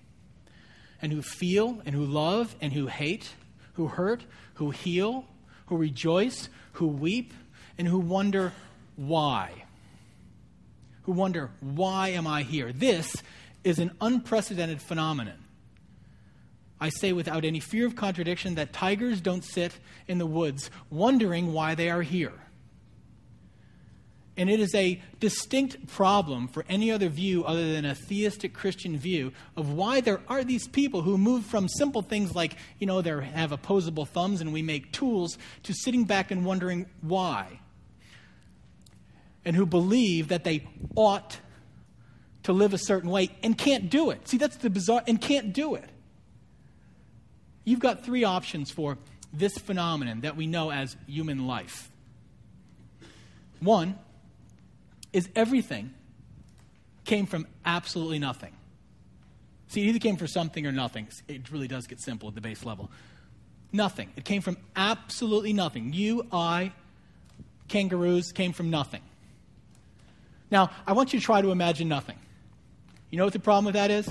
and 1.02 1.12
who 1.12 1.24
feel 1.24 1.82
and 1.88 1.96
who 1.96 2.06
love 2.06 2.56
and 2.62 2.72
who 2.72 2.86
hate, 2.86 3.32
who 3.74 3.88
hurt, 3.88 4.26
who 4.54 4.70
heal, 4.70 5.26
who 5.66 5.76
rejoice, 5.76 6.50
who 6.74 6.86
weep, 6.86 7.34
and 7.80 7.88
who 7.88 7.98
wonder 7.98 8.54
why. 8.96 9.64
Who 11.06 11.14
wonder, 11.14 11.50
why 11.62 12.10
am 12.10 12.28
I 12.28 12.44
here? 12.44 12.72
This 12.72 13.16
is 13.64 13.80
an 13.80 13.94
unprecedented 14.00 14.84
phenomenon. 14.84 15.44
I 16.80 16.90
say 16.90 17.12
without 17.12 17.44
any 17.44 17.60
fear 17.60 17.88
of 17.88 17.96
contradiction 17.96 18.54
that 18.54 18.72
tigers 18.72 19.20
don't 19.20 19.44
sit 19.44 19.74
in 20.08 20.20
the 20.20 20.28
woods 20.28 20.70
wondering 20.92 21.54
why 21.54 21.74
they 21.74 21.90
are 21.90 22.04
here. 22.04 22.34
And 24.42 24.50
it 24.50 24.60
is 24.60 24.74
a 24.74 25.00
distinct 25.20 25.86
problem 25.86 26.48
for 26.48 26.66
any 26.68 26.90
other 26.90 27.10
view 27.10 27.46
other 27.46 27.74
than 27.74 27.86
a 27.86 27.94
theistic 27.94 28.56
Christian 28.56 28.98
view 28.98 29.34
of 29.56 29.72
why 29.72 30.02
there 30.02 30.20
are 30.28 30.44
these 30.44 30.68
people 30.68 31.04
who 31.04 31.16
move 31.16 31.46
from 31.46 31.70
simple 31.70 32.02
things 32.02 32.34
like, 32.34 32.56
you 32.80 32.88
know, 32.88 33.04
they 33.04 33.12
have 33.24 33.52
opposable 33.52 34.04
thumbs 34.04 34.42
and 34.42 34.52
we 34.52 34.64
make 34.64 34.92
tools 34.92 35.38
to 35.62 35.76
sitting 35.76 36.06
back 36.06 36.32
and 36.32 36.44
wondering 36.44 36.88
why. 37.02 37.60
And 39.46 39.56
who 39.56 39.68
believe 39.68 40.30
that 40.30 40.44
they 40.44 40.68
ought 40.96 41.38
to 42.42 42.52
live 42.52 42.74
a 42.74 42.80
certain 42.80 43.12
way 43.12 43.30
and 43.44 43.56
can't 43.56 43.92
do 43.92 44.10
it. 44.10 44.28
See, 44.28 44.38
that's 44.38 44.56
the 44.56 44.72
bizarre, 44.72 45.04
and 45.08 45.22
can't 45.22 45.54
do 45.54 45.76
it. 45.76 45.88
You've 47.64 47.80
got 47.80 48.04
three 48.04 48.24
options 48.24 48.72
for 48.72 48.98
this 49.32 49.56
phenomenon 49.60 50.22
that 50.22 50.36
we 50.36 50.48
know 50.48 50.72
as 50.72 50.98
human 51.06 51.46
life. 51.46 51.92
One 53.60 54.00
is 55.14 55.30
everything 55.36 55.94
came 57.06 57.26
from 57.26 57.48
absolutely 57.66 58.20
nothing. 58.20 58.54
See, 59.68 59.82
it 59.82 59.90
either 59.90 60.00
came 60.00 60.18
from 60.18 60.28
something 60.28 60.66
or 60.66 60.72
nothing. 60.72 61.08
It 61.28 61.52
really 61.52 61.68
does 61.68 61.88
get 61.88 62.00
simple 62.00 62.30
at 62.30 62.36
the 62.36 62.42
base 62.42 62.66
level. 62.66 62.92
Nothing. 63.72 64.12
It 64.16 64.26
came 64.26 64.42
from 64.42 64.58
absolutely 64.76 65.54
nothing. 65.54 65.94
You, 65.94 66.28
I, 66.32 66.74
kangaroos 67.70 68.32
came 68.34 68.52
from 68.52 68.70
nothing. 68.70 69.02
Now, 70.50 70.72
I 70.86 70.92
want 70.94 71.14
you 71.14 71.20
to 71.20 71.26
try 71.26 71.42
to 71.42 71.52
imagine 71.52 71.88
nothing. 71.88 72.18
You 73.10 73.18
know 73.18 73.24
what 73.24 73.34
the 73.34 73.40
problem 73.40 73.66
with 73.66 73.76
that 73.76 73.92
is? 73.92 74.10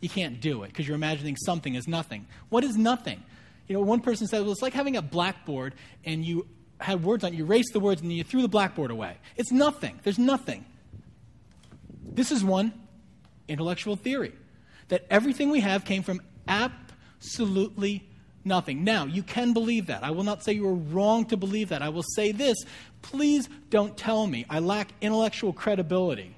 you 0.00 0.08
can't 0.08 0.40
do 0.40 0.62
it 0.62 0.68
because 0.68 0.86
you're 0.86 0.94
imagining 0.94 1.36
something 1.36 1.76
as 1.76 1.88
nothing. 1.88 2.26
What 2.48 2.64
is 2.64 2.76
nothing? 2.76 3.22
You 3.66 3.74
know, 3.74 3.80
one 3.80 4.00
person 4.00 4.26
said, 4.26 4.42
well, 4.42 4.52
it's 4.52 4.62
like 4.62 4.74
having 4.74 4.96
a 4.96 5.02
blackboard 5.02 5.74
and 6.04 6.24
you 6.24 6.46
had 6.80 7.02
words 7.02 7.24
on 7.24 7.32
it, 7.32 7.36
you 7.36 7.44
erased 7.44 7.72
the 7.72 7.80
words 7.80 8.00
and 8.00 8.10
then 8.10 8.16
you 8.16 8.24
threw 8.24 8.42
the 8.42 8.48
blackboard 8.48 8.90
away. 8.90 9.16
It's 9.36 9.50
nothing. 9.50 9.98
There's 10.02 10.18
nothing. 10.18 10.64
This 12.04 12.30
is 12.30 12.44
one 12.44 12.72
intellectual 13.48 13.96
theory 13.96 14.32
that 14.88 15.06
everything 15.10 15.50
we 15.50 15.60
have 15.60 15.84
came 15.84 16.02
from 16.02 16.20
absolutely 16.48 18.08
nothing. 18.44 18.84
Now, 18.84 19.06
you 19.06 19.22
can 19.22 19.52
believe 19.52 19.86
that. 19.86 20.04
I 20.04 20.10
will 20.12 20.22
not 20.22 20.44
say 20.44 20.52
you 20.52 20.68
are 20.68 20.74
wrong 20.74 21.26
to 21.26 21.36
believe 21.36 21.70
that. 21.70 21.82
I 21.82 21.88
will 21.88 22.04
say 22.14 22.32
this 22.32 22.56
please 23.02 23.48
don't 23.70 23.96
tell 23.96 24.26
me 24.26 24.44
I 24.50 24.58
lack 24.58 24.88
intellectual 25.00 25.52
credibility 25.52 26.34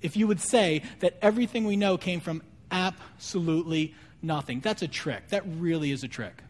if 0.00 0.16
you 0.16 0.28
would 0.28 0.40
say 0.40 0.82
that 1.00 1.18
everything 1.20 1.64
we 1.64 1.76
know 1.76 1.96
came 1.98 2.20
from 2.20 2.42
absolutely 2.70 3.94
nothing. 4.22 4.60
That's 4.60 4.82
a 4.82 4.88
trick. 4.88 5.28
That 5.28 5.42
really 5.58 5.90
is 5.90 6.04
a 6.04 6.08
trick. 6.08 6.42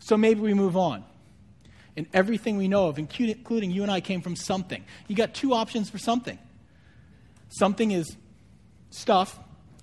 So 0.00 0.16
maybe 0.16 0.40
we 0.40 0.54
move 0.54 0.76
on. 0.76 1.04
And 1.98 2.06
everything 2.14 2.56
we 2.56 2.68
know 2.68 2.86
of, 2.86 2.96
including 2.96 3.72
you 3.72 3.82
and 3.82 3.90
I, 3.90 4.00
came 4.00 4.20
from 4.20 4.36
something. 4.36 4.84
You 5.08 5.16
got 5.16 5.34
two 5.34 5.52
options 5.52 5.90
for 5.90 5.98
something. 5.98 6.38
Something 7.48 7.90
is 7.90 8.16
stuff, 8.90 9.36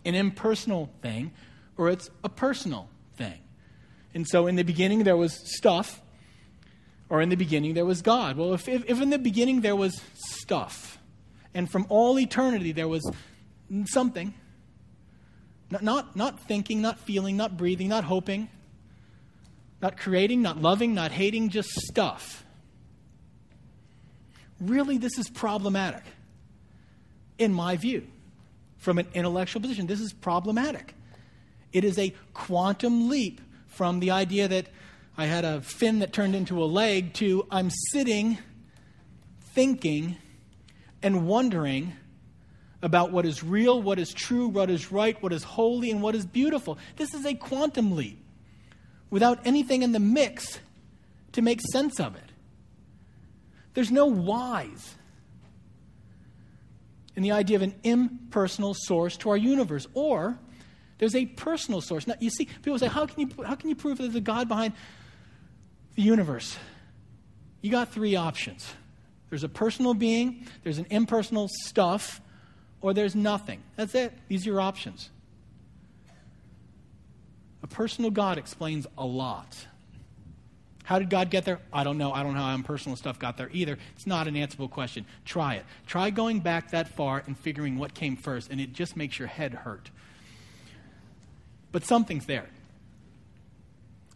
an 0.06 0.16
impersonal 0.16 0.90
thing, 1.02 1.34
or 1.78 1.90
it's 1.90 2.10
a 2.24 2.30
personal 2.30 2.88
thing. 3.18 3.38
And 4.14 4.26
so 4.26 4.48
in 4.48 4.56
the 4.56 4.64
beginning 4.64 5.04
there 5.04 5.18
was 5.18 5.34
stuff, 5.58 6.02
or 7.10 7.22
in 7.22 7.28
the 7.28 7.36
beginning 7.36 7.74
there 7.74 7.86
was 7.86 8.02
God. 8.02 8.38
Well, 8.38 8.54
if, 8.54 8.70
if, 8.70 8.90
if 8.90 9.02
in 9.02 9.10
the 9.10 9.20
beginning 9.20 9.60
there 9.60 9.76
was 9.76 10.02
stuff, 10.14 10.98
and 11.54 11.70
from 11.70 11.86
all 11.90 12.18
eternity 12.18 12.72
there 12.72 12.88
was 12.88 13.12
something, 13.88 14.34
not, 15.70 15.84
not, 15.84 16.16
not 16.16 16.40
thinking, 16.48 16.82
not 16.82 16.98
feeling, 16.98 17.36
not 17.36 17.58
breathing, 17.58 17.90
not 17.90 18.06
hoping, 18.06 18.48
not 19.82 19.98
creating, 19.98 20.42
not 20.42 20.62
loving, 20.62 20.94
not 20.94 21.12
hating, 21.12 21.50
just 21.50 21.70
stuff. 21.70 22.46
Really, 24.60 24.98
this 24.98 25.18
is 25.18 25.30
problematic, 25.30 26.04
in 27.38 27.54
my 27.54 27.76
view. 27.76 28.08
From 28.78 28.98
an 29.00 29.08
intellectual 29.14 29.62
position, 29.62 29.88
this 29.88 30.00
is 30.00 30.14
problematic. 30.14 30.94
It 31.74 31.84
is 31.84 31.98
a 31.98 32.14
quantum 32.34 33.10
leap 33.10 33.42
from 33.68 34.00
the 34.00 34.12
idea 34.12 34.48
that 34.48 34.68
I 35.18 35.26
had 35.26 35.44
a 35.44 35.62
fin 35.62 36.00
that 36.00 36.14
turned 36.14 36.36
into 36.36 36.64
a 36.64 36.66
leg 36.66 37.14
to 37.16 37.46
I'm 37.52 37.70
sitting, 37.92 38.38
thinking, 39.54 40.18
and 41.02 41.28
wondering 41.28 41.94
about 42.82 43.12
what 43.12 43.26
is 43.26 43.44
real, 43.44 43.82
what 43.82 44.00
is 44.00 44.14
true, 44.14 44.48
what 44.48 44.70
is 44.70 44.92
right, 44.92 45.22
what 45.22 45.34
is 45.34 45.44
holy, 45.44 45.90
and 45.92 46.02
what 46.02 46.16
is 46.16 46.26
beautiful. 46.26 46.78
This 46.96 47.14
is 47.14 47.26
a 47.26 47.34
quantum 47.34 47.96
leap 47.96 48.25
without 49.16 49.40
anything 49.48 49.82
in 49.82 49.94
the 49.94 50.00
mix 50.00 50.60
to 51.32 51.42
make 51.42 51.62
sense 51.72 52.02
of 52.02 52.18
it. 52.18 52.34
There's 53.74 53.90
no 53.90 54.08
whys 54.08 54.94
in 57.16 57.24
the 57.24 57.32
idea 57.32 57.56
of 57.56 57.62
an 57.62 57.76
impersonal 57.86 58.74
source 58.74 59.16
to 59.16 59.30
our 59.30 59.38
universe, 59.38 59.88
or 59.94 60.38
there's 60.98 61.16
a 61.16 61.28
personal 61.28 61.80
source. 61.80 62.08
Now, 62.08 62.16
you 62.20 62.30
see, 62.30 62.44
people 62.44 62.78
say, 62.78 62.88
how 62.88 63.06
can 63.06 63.22
you, 63.22 63.46
how 63.46 63.56
can 63.56 63.70
you 63.70 63.76
prove 63.78 64.00
there's 64.00 64.16
a 64.16 64.20
God 64.20 64.50
behind 64.50 64.74
the 65.96 66.02
universe? 66.02 66.58
You 67.62 67.72
got 67.72 67.94
three 67.94 68.18
options 68.18 68.70
there's 69.30 69.46
a 69.46 69.50
personal 69.50 69.94
being, 69.94 70.46
there's 70.64 70.78
an 70.78 70.88
impersonal 70.90 71.48
stuff, 71.64 72.20
or 72.82 72.94
there's 72.94 73.16
nothing. 73.16 73.64
That's 73.78 73.96
it. 73.96 74.12
These 74.28 74.46
are 74.46 74.50
your 74.50 74.60
options. 74.60 75.10
A 77.66 77.68
personal 77.68 78.12
God 78.12 78.38
explains 78.38 78.86
a 78.96 79.04
lot. 79.04 79.58
How 80.84 81.00
did 81.00 81.10
God 81.10 81.32
get 81.32 81.46
there? 81.46 81.58
I 81.74 81.84
don't 81.84 81.98
know. 81.98 82.14
I 82.14 82.22
don't 82.22 82.36
know 82.36 82.42
how 82.42 82.54
impersonal 82.54 82.96
stuff 82.96 83.18
got 83.18 83.38
there 83.38 83.50
either. 83.52 83.80
It's 83.96 84.06
not 84.06 84.28
an 84.28 84.36
answerable 84.36 84.68
question. 84.68 85.04
Try 85.26 85.56
it. 85.56 85.66
Try 85.88 86.12
going 86.12 86.42
back 86.42 86.70
that 86.70 86.90
far 86.90 87.24
and 87.26 87.36
figuring 87.36 87.80
what 87.80 87.96
came 87.96 88.18
first, 88.18 88.52
and 88.52 88.62
it 88.62 88.72
just 88.72 88.96
makes 88.96 89.18
your 89.18 89.28
head 89.28 89.56
hurt. 89.56 89.90
But 91.72 91.84
something's 91.86 92.28
there. 92.28 92.46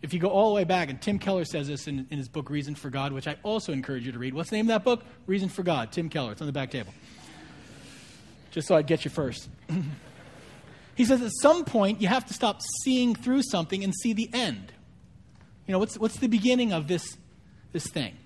If 0.04 0.14
you 0.14 0.20
go 0.20 0.30
all 0.30 0.50
the 0.50 0.56
way 0.56 0.64
back, 0.64 0.92
and 0.92 1.02
Tim 1.02 1.18
Keller 1.18 1.44
says 1.44 1.68
this 1.68 1.88
in, 1.88 2.06
in 2.12 2.20
his 2.20 2.30
book, 2.30 2.52
Reason 2.52 2.76
for 2.76 2.92
God, 2.92 3.14
which 3.14 3.28
I 3.28 3.36
also 3.42 3.74
encourage 3.74 4.06
you 4.06 4.12
to 4.12 4.20
read. 4.20 4.36
What's 4.36 4.52
the 4.52 4.58
name 4.58 4.66
of 4.66 4.76
that 4.76 4.84
book? 4.84 5.04
Reason 5.26 5.50
for 5.50 5.64
God, 5.64 5.92
Tim 5.92 6.08
Keller. 6.08 6.34
It's 6.34 6.42
on 6.42 6.46
the 6.46 6.54
back 6.54 6.70
table 6.70 6.94
just 8.52 8.68
so 8.68 8.76
I'd 8.76 8.88
get 8.88 9.06
you 9.06 9.12
first. 9.12 9.50
he 11.00 11.06
says 11.06 11.22
at 11.22 11.32
some 11.42 11.64
point 11.64 12.02
you 12.02 12.10
have 12.10 12.26
to 12.26 12.34
stop 12.34 12.60
seeing 12.84 13.16
through 13.16 13.42
something 13.44 13.86
and 13.86 13.96
see 13.96 14.12
the 14.12 14.30
end. 14.34 14.74
You 15.66 15.72
know, 15.72 15.80
what's, 15.80 15.98
what's 15.98 16.18
the 16.18 16.28
beginning 16.28 16.74
of 16.74 16.90
this, 16.90 17.16
this 17.72 17.88
thing? 17.88 18.18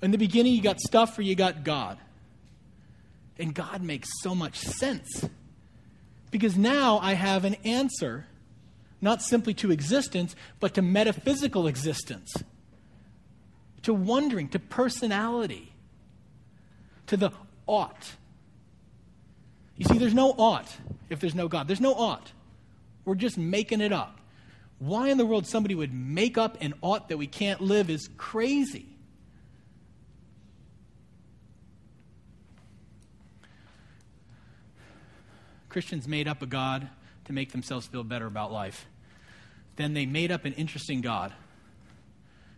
In 0.00 0.10
the 0.10 0.16
beginning, 0.16 0.54
you 0.54 0.62
got 0.62 0.80
stuff 0.80 1.18
or 1.18 1.20
you 1.20 1.34
got 1.34 1.64
God. 1.64 1.98
And 3.38 3.54
God 3.54 3.82
makes 3.82 4.08
so 4.22 4.34
much 4.34 4.58
sense. 4.58 5.28
Because 6.30 6.56
now 6.56 6.98
I 7.00 7.12
have 7.12 7.44
an 7.44 7.56
answer, 7.62 8.24
not 9.02 9.20
simply 9.20 9.52
to 9.52 9.70
existence, 9.70 10.34
but 10.60 10.72
to 10.76 10.80
metaphysical 10.80 11.66
existence. 11.66 12.42
to 13.82 13.92
wondering, 13.92 14.48
to 14.48 14.58
personality, 14.58 15.74
to 17.06 17.18
the 17.18 17.32
ought. 17.66 18.16
You 19.76 19.84
see, 19.84 19.98
there's 19.98 20.14
no 20.14 20.30
ought 20.30 20.74
if 21.10 21.20
there's 21.20 21.34
no 21.34 21.48
God. 21.48 21.68
There's 21.68 21.80
no 21.80 21.94
ought. 21.94 22.32
We're 23.04 23.14
just 23.14 23.38
making 23.38 23.80
it 23.80 23.92
up. 23.92 24.20
Why 24.78 25.08
in 25.08 25.18
the 25.18 25.26
world 25.26 25.46
somebody 25.46 25.74
would 25.74 25.92
make 25.92 26.36
up 26.36 26.58
an 26.60 26.74
ought 26.82 27.08
that 27.08 27.16
we 27.16 27.26
can't 27.26 27.60
live 27.60 27.88
is 27.88 28.08
crazy. 28.16 28.86
Christians 35.68 36.08
made 36.08 36.26
up 36.26 36.40
a 36.40 36.46
God 36.46 36.88
to 37.26 37.32
make 37.32 37.52
themselves 37.52 37.86
feel 37.86 38.02
better 38.02 38.26
about 38.26 38.50
life. 38.50 38.86
Then 39.76 39.92
they 39.92 40.06
made 40.06 40.32
up 40.32 40.46
an 40.46 40.54
interesting 40.54 41.02
God 41.02 41.32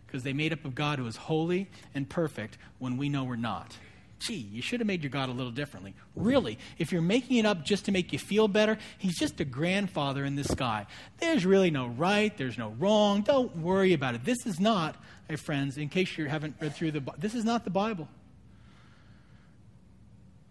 because 0.07 0.23
they 0.23 0.33
made 0.33 0.53
up 0.53 0.63
a 0.63 0.69
God 0.69 0.99
who 0.99 1.05
is 1.05 1.17
holy 1.17 1.69
and 1.93 2.09
perfect 2.09 2.57
when 2.79 2.97
we 2.97 3.09
know 3.09 3.25
we're 3.25 3.35
not. 3.35 3.77
Gee, 4.19 4.49
you 4.51 4.61
should 4.61 4.81
have 4.81 4.87
made 4.87 5.01
your 5.01 5.09
God 5.09 5.29
a 5.29 5.31
little 5.31 5.51
differently. 5.51 5.95
Really, 6.15 6.59
if 6.77 6.91
you're 6.91 7.01
making 7.01 7.37
it 7.37 7.45
up 7.45 7.63
just 7.63 7.85
to 7.85 7.91
make 7.91 8.11
you 8.11 8.19
feel 8.19 8.49
better, 8.49 8.77
he's 8.97 9.17
just 9.17 9.39
a 9.39 9.45
grandfather 9.45 10.25
in 10.25 10.35
the 10.35 10.43
sky. 10.43 10.87
There's 11.19 11.45
really 11.45 11.71
no 11.71 11.87
right, 11.87 12.35
there's 12.37 12.57
no 12.57 12.69
wrong. 12.79 13.21
Don't 13.21 13.57
worry 13.57 13.93
about 13.93 14.15
it. 14.15 14.25
This 14.25 14.45
is 14.45 14.59
not, 14.59 14.95
my 15.29 15.37
friends, 15.37 15.77
in 15.77 15.87
case 15.87 16.17
you 16.17 16.25
haven't 16.25 16.55
read 16.59 16.75
through 16.75 16.91
the 16.91 17.03
this 17.17 17.33
is 17.33 17.45
not 17.45 17.63
the 17.63 17.69
Bible. 17.69 18.09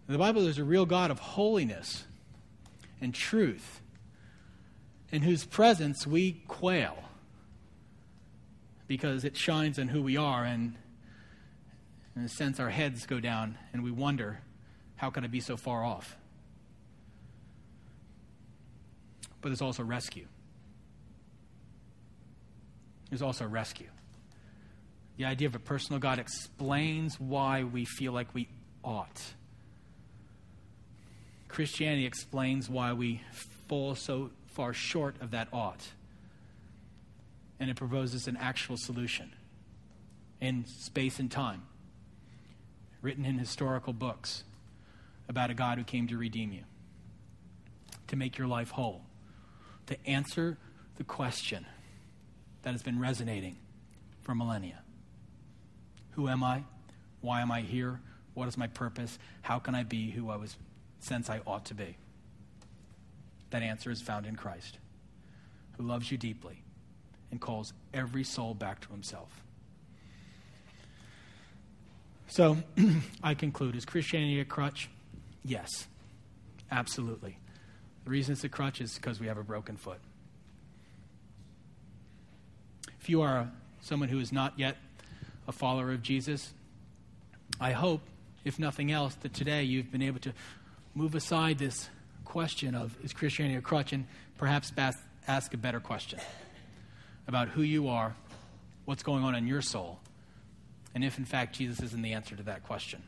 In 0.07 0.13
the 0.13 0.19
Bible, 0.19 0.41
there's 0.41 0.57
a 0.57 0.63
real 0.63 0.87
God 0.87 1.11
of 1.11 1.19
holiness 1.19 2.05
and 2.99 3.13
truth, 3.13 3.81
in 5.11 5.21
whose 5.21 5.45
presence 5.45 6.07
we 6.07 6.41
quail 6.47 6.97
because 8.87 9.23
it 9.23 9.37
shines 9.37 9.77
on 9.77 9.87
who 9.87 10.01
we 10.01 10.17
are, 10.17 10.43
and 10.43 10.73
in 12.19 12.25
a 12.25 12.29
sense, 12.29 12.59
our 12.59 12.69
heads 12.69 13.05
go 13.05 13.19
down 13.21 13.57
and 13.71 13.81
we 13.81 13.91
wonder, 13.91 14.41
how 14.97 15.09
can 15.09 15.23
I 15.23 15.27
be 15.27 15.39
so 15.39 15.55
far 15.55 15.85
off? 15.85 16.17
But 19.41 19.49
there's 19.49 19.61
also 19.61 19.83
rescue. 19.83 20.25
There's 23.09 23.21
also 23.21 23.47
rescue. 23.47 23.87
The 25.15 25.25
idea 25.25 25.47
of 25.47 25.55
a 25.55 25.59
personal 25.59 25.99
God 25.99 26.19
explains 26.19 27.17
why 27.19 27.63
we 27.63 27.85
feel 27.85 28.11
like 28.11 28.33
we 28.33 28.49
ought. 28.83 29.21
Christianity 31.47 32.05
explains 32.05 32.69
why 32.69 32.91
we 32.91 33.21
fall 33.67 33.95
so 33.95 34.31
far 34.47 34.73
short 34.73 35.15
of 35.21 35.31
that 35.31 35.47
ought. 35.53 35.87
And 37.61 37.69
it 37.69 37.77
proposes 37.77 38.27
an 38.27 38.35
actual 38.35 38.75
solution 38.77 39.31
in 40.41 40.65
space 40.65 41.19
and 41.19 41.31
time, 41.31 41.63
written 43.01 43.25
in 43.25 43.37
historical 43.37 43.93
books 43.93 44.43
about 45.27 45.49
a 45.49 45.53
God 45.53 45.77
who 45.77 45.83
came 45.83 46.07
to 46.07 46.17
redeem 46.17 46.51
you, 46.51 46.63
to 48.07 48.15
make 48.15 48.37
your 48.37 48.47
life 48.47 48.71
whole, 48.71 49.03
to 49.85 50.07
answer 50.07 50.57
the 50.97 51.03
question 51.03 51.65
that 52.63 52.71
has 52.71 52.83
been 52.83 52.99
resonating 52.99 53.57
for 54.21 54.35
millennia 54.35 54.81
Who 56.11 56.27
am 56.27 56.43
I? 56.43 56.63
Why 57.21 57.41
am 57.41 57.51
I 57.51 57.61
here? 57.61 58.01
What 58.33 58.47
is 58.47 58.57
my 58.57 58.67
purpose? 58.67 59.19
How 59.41 59.59
can 59.59 59.75
I 59.75 59.83
be 59.83 60.11
who 60.11 60.29
I 60.29 60.37
was 60.37 60.55
since 60.99 61.29
I 61.29 61.41
ought 61.45 61.65
to 61.65 61.73
be? 61.73 61.97
That 63.49 63.63
answer 63.63 63.91
is 63.91 64.01
found 64.01 64.25
in 64.25 64.35
Christ, 64.35 64.77
who 65.77 65.83
loves 65.83 66.11
you 66.11 66.17
deeply 66.17 66.63
and 67.31 67.41
calls 67.41 67.73
every 67.93 68.23
soul 68.23 68.53
back 68.53 68.81
to 68.81 68.89
himself. 68.89 69.43
So 72.29 72.57
I 73.23 73.33
conclude 73.33 73.75
Is 73.75 73.85
Christianity 73.85 74.39
a 74.39 74.45
crutch? 74.45 74.87
Yes, 75.43 75.87
absolutely. 76.69 77.37
The 78.05 78.11
reason 78.11 78.33
it's 78.33 78.43
a 78.43 78.49
crutch 78.49 78.81
is 78.81 78.95
because 78.95 79.19
we 79.19 79.27
have 79.27 79.37
a 79.37 79.43
broken 79.43 79.77
foot. 79.77 79.99
If 83.01 83.09
you 83.09 83.21
are 83.23 83.49
someone 83.81 84.09
who 84.09 84.19
is 84.19 84.31
not 84.31 84.59
yet 84.59 84.77
a 85.47 85.51
follower 85.51 85.91
of 85.91 86.03
Jesus, 86.03 86.53
I 87.59 87.71
hope, 87.71 88.01
if 88.45 88.59
nothing 88.59 88.91
else, 88.91 89.15
that 89.15 89.33
today 89.33 89.63
you've 89.63 89.91
been 89.91 90.03
able 90.03 90.19
to 90.19 90.33
move 90.93 91.15
aside 91.15 91.57
this 91.57 91.89
question 92.25 92.75
of 92.75 92.95
is 93.03 93.11
Christianity 93.11 93.57
a 93.57 93.61
crutch 93.61 93.91
and 93.91 94.05
perhaps 94.37 94.71
ask 95.27 95.53
a 95.53 95.57
better 95.57 95.79
question 95.79 96.19
about 97.27 97.47
who 97.49 97.63
you 97.63 97.87
are, 97.87 98.15
what's 98.85 99.01
going 99.01 99.23
on 99.23 99.33
in 99.33 99.47
your 99.47 99.61
soul, 99.63 99.99
and 100.93 101.03
if 101.03 101.17
in 101.17 101.25
fact 101.25 101.55
Jesus 101.55 101.81
isn't 101.81 102.01
the 102.01 102.13
answer 102.13 102.35
to 102.35 102.43
that 102.43 102.63
question. 102.63 103.03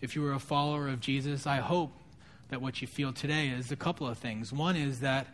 If 0.00 0.16
you 0.16 0.24
are 0.26 0.32
a 0.32 0.40
follower 0.40 0.88
of 0.88 1.00
Jesus, 1.00 1.46
I 1.46 1.58
hope 1.58 1.92
that 2.48 2.60
what 2.60 2.80
you 2.80 2.88
feel 2.88 3.12
today 3.12 3.48
is 3.48 3.70
a 3.70 3.76
couple 3.76 4.06
of 4.06 4.18
things. 4.18 4.52
One 4.52 4.76
is 4.76 5.00
that, 5.00 5.26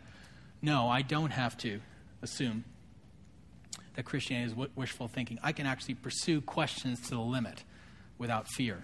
no, 0.61 0.87
I 0.87 1.01
don't 1.01 1.31
have 1.31 1.57
to 1.59 1.81
assume 2.21 2.63
that 3.95 4.05
Christianity 4.05 4.51
is 4.51 4.69
wishful 4.75 5.07
thinking. 5.07 5.39
I 5.43 5.51
can 5.51 5.65
actually 5.65 5.95
pursue 5.95 6.41
questions 6.41 7.01
to 7.09 7.11
the 7.11 7.19
limit 7.19 7.63
without 8.17 8.47
fear 8.47 8.83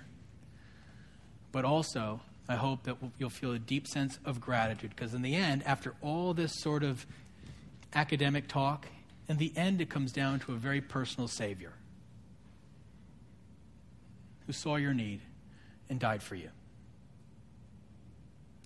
but 1.56 1.64
also 1.64 2.20
I 2.50 2.56
hope 2.56 2.84
that 2.84 2.98
you'll 3.18 3.30
feel 3.30 3.54
a 3.54 3.60
deep 3.60 3.88
sense 3.88 4.20
of 4.26 4.42
gratitude 4.42 4.90
because, 4.90 5.14
in 5.14 5.22
the 5.22 5.36
end, 5.36 5.64
after 5.66 5.96
all 6.02 6.34
this 6.34 6.52
sort 6.60 6.84
of 6.84 7.08
academic 7.94 8.50
talk, 8.50 8.88
in 9.30 9.38
the 9.38 9.54
end, 9.56 9.80
it 9.80 9.90
comes 9.90 10.12
down 10.12 10.42
to 10.42 10.52
a 10.52 10.58
very 10.58 10.82
personal 10.82 11.30
Savior 11.30 11.72
who 14.46 14.54
saw 14.54 14.76
your 14.76 14.94
need 14.94 15.22
and 15.90 16.00
died 16.00 16.22
for 16.24 16.36
you, 16.36 16.50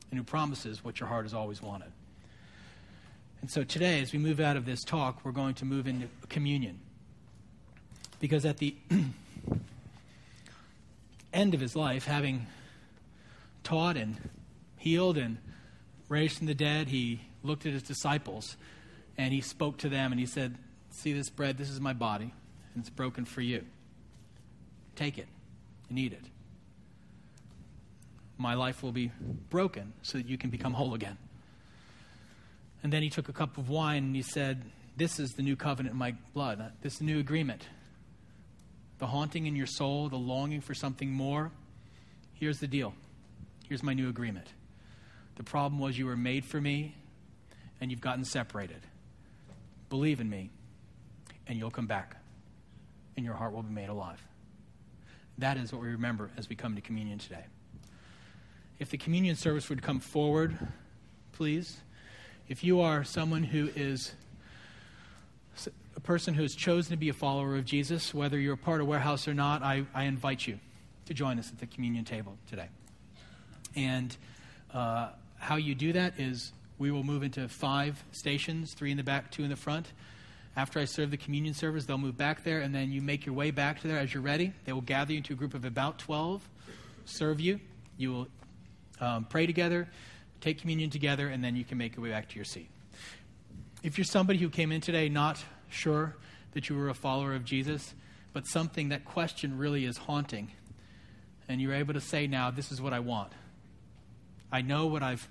and 0.09 0.17
who 0.17 0.23
promises 0.23 0.83
what 0.83 0.99
your 0.99 1.07
heart 1.07 1.25
has 1.25 1.33
always 1.33 1.61
wanted. 1.61 1.91
And 3.41 3.49
so 3.49 3.63
today, 3.63 4.01
as 4.01 4.11
we 4.11 4.19
move 4.19 4.39
out 4.39 4.57
of 4.57 4.65
this 4.65 4.83
talk, 4.83 5.23
we're 5.23 5.31
going 5.31 5.53
to 5.55 5.65
move 5.65 5.87
into 5.87 6.07
communion. 6.27 6.79
Because 8.19 8.45
at 8.45 8.57
the 8.57 8.75
end 11.33 11.53
of 11.53 11.61
his 11.61 11.75
life, 11.75 12.05
having 12.05 12.47
taught 13.63 13.95
and 13.95 14.17
healed 14.77 15.17
and 15.17 15.37
raised 16.09 16.37
from 16.37 16.47
the 16.47 16.53
dead, 16.53 16.89
he 16.89 17.21
looked 17.43 17.65
at 17.65 17.71
his 17.71 17.83
disciples 17.83 18.57
and 19.17 19.33
he 19.33 19.39
spoke 19.39 19.77
to 19.77 19.89
them 19.89 20.11
and 20.11 20.19
he 20.19 20.25
said, 20.25 20.57
See 20.91 21.13
this 21.13 21.29
bread? 21.29 21.57
This 21.57 21.69
is 21.69 21.79
my 21.79 21.93
body, 21.93 22.33
and 22.73 22.81
it's 22.81 22.89
broken 22.89 23.23
for 23.23 23.41
you. 23.41 23.63
Take 24.95 25.17
it 25.17 25.27
and 25.89 25.99
eat 25.99 26.13
it. 26.13 26.23
My 28.37 28.53
life 28.53 28.81
will 28.81 28.91
be 28.91 29.11
broken 29.49 29.93
so 30.01 30.17
that 30.17 30.27
you 30.27 30.37
can 30.37 30.49
become 30.49 30.73
whole 30.73 30.93
again. 30.93 31.17
And 32.81 32.93
then 32.93 33.03
he 33.03 33.09
took 33.09 33.27
a 33.27 33.33
cup 33.33 33.57
of 33.57 33.69
wine 33.69 34.05
and 34.05 34.15
he 34.15 34.21
said, 34.21 34.63
This 34.95 35.19
is 35.19 35.31
the 35.31 35.43
new 35.43 35.55
covenant 35.55 35.93
in 35.93 35.99
my 35.99 36.15
blood, 36.33 36.71
this 36.81 37.01
new 37.01 37.19
agreement. 37.19 37.67
The 38.99 39.07
haunting 39.07 39.45
in 39.45 39.55
your 39.55 39.67
soul, 39.67 40.09
the 40.09 40.17
longing 40.17 40.61
for 40.61 40.73
something 40.73 41.11
more. 41.11 41.51
Here's 42.33 42.59
the 42.59 42.67
deal 42.67 42.93
Here's 43.67 43.83
my 43.83 43.93
new 43.93 44.09
agreement. 44.09 44.47
The 45.35 45.43
problem 45.43 45.79
was 45.79 45.97
you 45.97 46.05
were 46.05 46.17
made 46.17 46.43
for 46.43 46.59
me 46.59 46.95
and 47.79 47.91
you've 47.91 48.01
gotten 48.01 48.25
separated. 48.25 48.81
Believe 49.89 50.19
in 50.19 50.29
me 50.29 50.49
and 51.47 51.57
you'll 51.57 51.71
come 51.71 51.87
back 51.87 52.17
and 53.15 53.25
your 53.25 53.35
heart 53.35 53.53
will 53.53 53.63
be 53.63 53.73
made 53.73 53.89
alive. 53.89 54.21
That 55.39 55.55
is 55.55 55.71
what 55.71 55.81
we 55.81 55.87
remember 55.87 56.29
as 56.37 56.49
we 56.49 56.55
come 56.55 56.75
to 56.75 56.81
communion 56.81 57.17
today. 57.17 57.45
If 58.77 58.89
the 58.89 58.97
communion 58.97 59.37
service 59.37 59.69
would 59.69 59.81
come 59.81 60.01
forward, 60.01 60.57
please. 61.31 61.77
If 62.49 62.61
you 62.61 62.81
are 62.81 63.05
someone 63.05 63.43
who 63.43 63.69
is 63.73 64.11
a 65.95 65.99
person 66.01 66.33
who 66.33 66.41
has 66.41 66.55
chosen 66.55 66.91
to 66.91 66.97
be 66.97 67.07
a 67.07 67.13
follower 67.13 67.55
of 67.55 67.63
Jesus, 67.63 68.13
whether 68.13 68.37
you're 68.37 68.57
part 68.57 68.81
of 68.81 68.87
Warehouse 68.87 69.29
or 69.29 69.33
not, 69.33 69.63
I, 69.63 69.85
I 69.93 70.03
invite 70.03 70.45
you 70.45 70.59
to 71.05 71.13
join 71.13 71.39
us 71.39 71.49
at 71.49 71.59
the 71.59 71.67
communion 71.67 72.03
table 72.03 72.37
today. 72.49 72.67
And 73.77 74.15
uh, 74.73 75.09
how 75.37 75.55
you 75.55 75.73
do 75.73 75.93
that 75.93 76.19
is 76.19 76.51
we 76.77 76.91
will 76.91 77.03
move 77.03 77.23
into 77.23 77.47
five 77.47 78.03
stations 78.11 78.73
three 78.73 78.91
in 78.91 78.97
the 78.97 79.03
back, 79.03 79.31
two 79.31 79.43
in 79.43 79.49
the 79.49 79.55
front. 79.55 79.87
After 80.55 80.79
I 80.79 80.85
serve 80.85 81.11
the 81.11 81.17
communion 81.17 81.53
service, 81.53 81.85
they'll 81.85 81.97
move 81.97 82.17
back 82.17 82.43
there, 82.43 82.61
and 82.61 82.73
then 82.73 82.91
you 82.91 83.01
make 83.01 83.25
your 83.25 83.35
way 83.35 83.51
back 83.51 83.81
to 83.81 83.87
there 83.87 83.97
as 83.97 84.13
you're 84.13 84.23
ready. 84.23 84.53
They 84.65 84.73
will 84.73 84.81
gather 84.81 85.11
you 85.11 85.17
into 85.17 85.33
a 85.33 85.35
group 85.35 85.53
of 85.53 85.63
about 85.63 85.99
12, 85.99 86.47
serve 87.05 87.39
you. 87.39 87.59
You 87.97 88.11
will 88.11 88.27
um, 88.99 89.25
pray 89.25 89.45
together, 89.45 89.87
take 90.41 90.59
communion 90.59 90.89
together, 90.89 91.27
and 91.27 91.43
then 91.43 91.55
you 91.55 91.63
can 91.63 91.77
make 91.77 91.95
your 91.95 92.03
way 92.03 92.09
back 92.09 92.29
to 92.29 92.35
your 92.35 92.45
seat. 92.45 92.69
If 93.83 93.97
you're 93.97 94.05
somebody 94.05 94.39
who 94.39 94.49
came 94.49 94.71
in 94.71 94.81
today 94.81 95.07
not 95.07 95.43
sure 95.69 96.15
that 96.53 96.67
you 96.67 96.75
were 96.75 96.89
a 96.89 96.93
follower 96.93 97.33
of 97.33 97.45
Jesus, 97.45 97.93
but 98.33 98.45
something 98.45 98.89
that 98.89 99.05
question 99.05 99.57
really 99.57 99.85
is 99.85 99.97
haunting, 99.97 100.51
and 101.47 101.61
you're 101.61 101.73
able 101.73 101.93
to 101.93 102.01
say 102.01 102.27
now, 102.27 102.51
This 102.51 102.71
is 102.71 102.81
what 102.81 102.93
I 102.93 102.99
want. 102.99 103.31
I 104.51 104.61
know 104.61 104.87
what 104.87 105.03
I've 105.03 105.27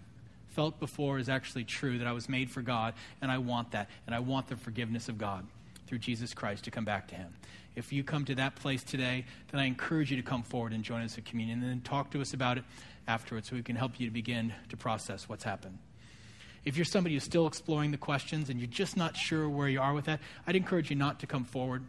felt 0.51 0.81
before 0.81 1.19
is 1.19 1.29
actually 1.29 1.65
true, 1.65 1.99
that 1.99 2.07
I 2.07 2.13
was 2.13 2.29
made 2.29 2.51
for 2.51 2.63
God, 2.63 2.95
and 3.21 3.31
I 3.31 3.39
want 3.39 3.73
that, 3.73 3.89
and 4.07 4.15
I 4.15 4.21
want 4.21 4.49
the 4.49 4.57
forgiveness 4.57 5.09
of 5.09 5.19
God. 5.19 5.47
through 5.89 5.99
Jesus 5.99 6.35
Christ 6.35 6.65
to 6.65 6.71
come 6.71 6.85
back 6.85 7.09
to 7.09 7.15
Him. 7.15 7.35
If 7.75 7.93
you 7.93 8.05
come 8.05 8.25
to 8.27 8.35
that 8.37 8.57
place 8.57 8.85
today, 8.85 9.25
then 9.51 9.61
I 9.61 9.65
encourage 9.65 10.11
you 10.11 10.17
to 10.19 10.23
come 10.23 10.43
forward 10.43 10.73
and 10.73 10.85
join 10.85 11.03
us 11.03 11.17
at 11.17 11.25
communion 11.25 11.63
and 11.63 11.71
then 11.71 11.81
talk 11.81 12.11
to 12.11 12.21
us 12.21 12.35
about 12.35 12.59
it 12.59 12.65
afterwards 13.07 13.49
so 13.49 13.57
we 13.57 13.63
can 13.63 13.77
help 13.77 13.99
you 13.99 14.07
to 14.07 14.13
begin 14.13 14.53
to 14.69 14.77
process 14.77 15.29
what's 15.29 15.45
happened. 15.45 15.79
If 16.65 16.77
you're 16.77 16.85
somebody 16.85 17.15
who's 17.15 17.25
still 17.25 17.47
exploring 17.47 17.91
the 17.91 17.97
questions 17.97 18.51
and 18.51 18.61
you're 18.61 18.69
just 18.69 18.97
not 18.97 19.17
sure 19.17 19.49
where 19.49 19.69
you 19.69 19.81
are 19.81 19.95
with 19.95 20.05
that, 20.05 20.21
I'd 20.47 20.57
encourage 20.57 20.91
you 20.91 20.97
not 20.97 21.21
to 21.21 21.27
come 21.27 21.45
forward. 21.45 21.85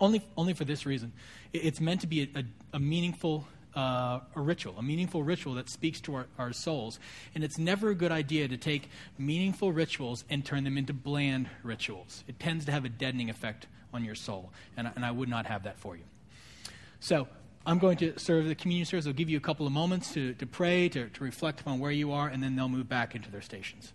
Only, 0.00 0.26
only 0.36 0.54
for 0.54 0.64
this 0.64 0.86
reason. 0.86 1.12
It's 1.52 1.80
meant 1.80 2.00
to 2.00 2.08
be 2.08 2.22
a, 2.22 2.40
a, 2.40 2.44
a 2.74 2.80
meaningful 2.80 3.46
uh, 3.76 4.20
a 4.34 4.40
ritual, 4.40 4.74
a 4.78 4.82
meaningful 4.82 5.22
ritual 5.22 5.54
that 5.54 5.68
speaks 5.68 6.00
to 6.02 6.14
our, 6.14 6.26
our 6.38 6.52
souls. 6.52 6.98
And 7.34 7.44
it's 7.44 7.58
never 7.58 7.90
a 7.90 7.94
good 7.94 8.12
idea 8.12 8.48
to 8.48 8.56
take 8.56 8.88
meaningful 9.18 9.72
rituals 9.72 10.24
and 10.30 10.44
turn 10.44 10.64
them 10.64 10.78
into 10.78 10.92
bland 10.92 11.48
rituals. 11.62 12.24
It 12.28 12.38
tends 12.38 12.64
to 12.66 12.72
have 12.72 12.84
a 12.84 12.88
deadening 12.88 13.30
effect 13.30 13.66
on 13.92 14.04
your 14.04 14.14
soul, 14.14 14.52
and, 14.76 14.90
and 14.94 15.04
I 15.04 15.10
would 15.10 15.28
not 15.28 15.46
have 15.46 15.64
that 15.64 15.78
for 15.78 15.96
you. 15.96 16.02
So, 17.00 17.28
I'm 17.66 17.78
going 17.78 17.96
to 17.98 18.18
serve 18.18 18.44
the 18.44 18.54
communion 18.54 18.84
service. 18.84 19.06
I'll 19.06 19.14
give 19.14 19.30
you 19.30 19.38
a 19.38 19.40
couple 19.40 19.66
of 19.66 19.72
moments 19.72 20.12
to, 20.12 20.34
to 20.34 20.46
pray, 20.46 20.88
to, 20.90 21.08
to 21.08 21.24
reflect 21.24 21.60
upon 21.60 21.78
where 21.78 21.90
you 21.90 22.12
are, 22.12 22.28
and 22.28 22.42
then 22.42 22.56
they'll 22.56 22.68
move 22.68 22.90
back 22.90 23.14
into 23.14 23.30
their 23.30 23.40
stations. 23.40 23.94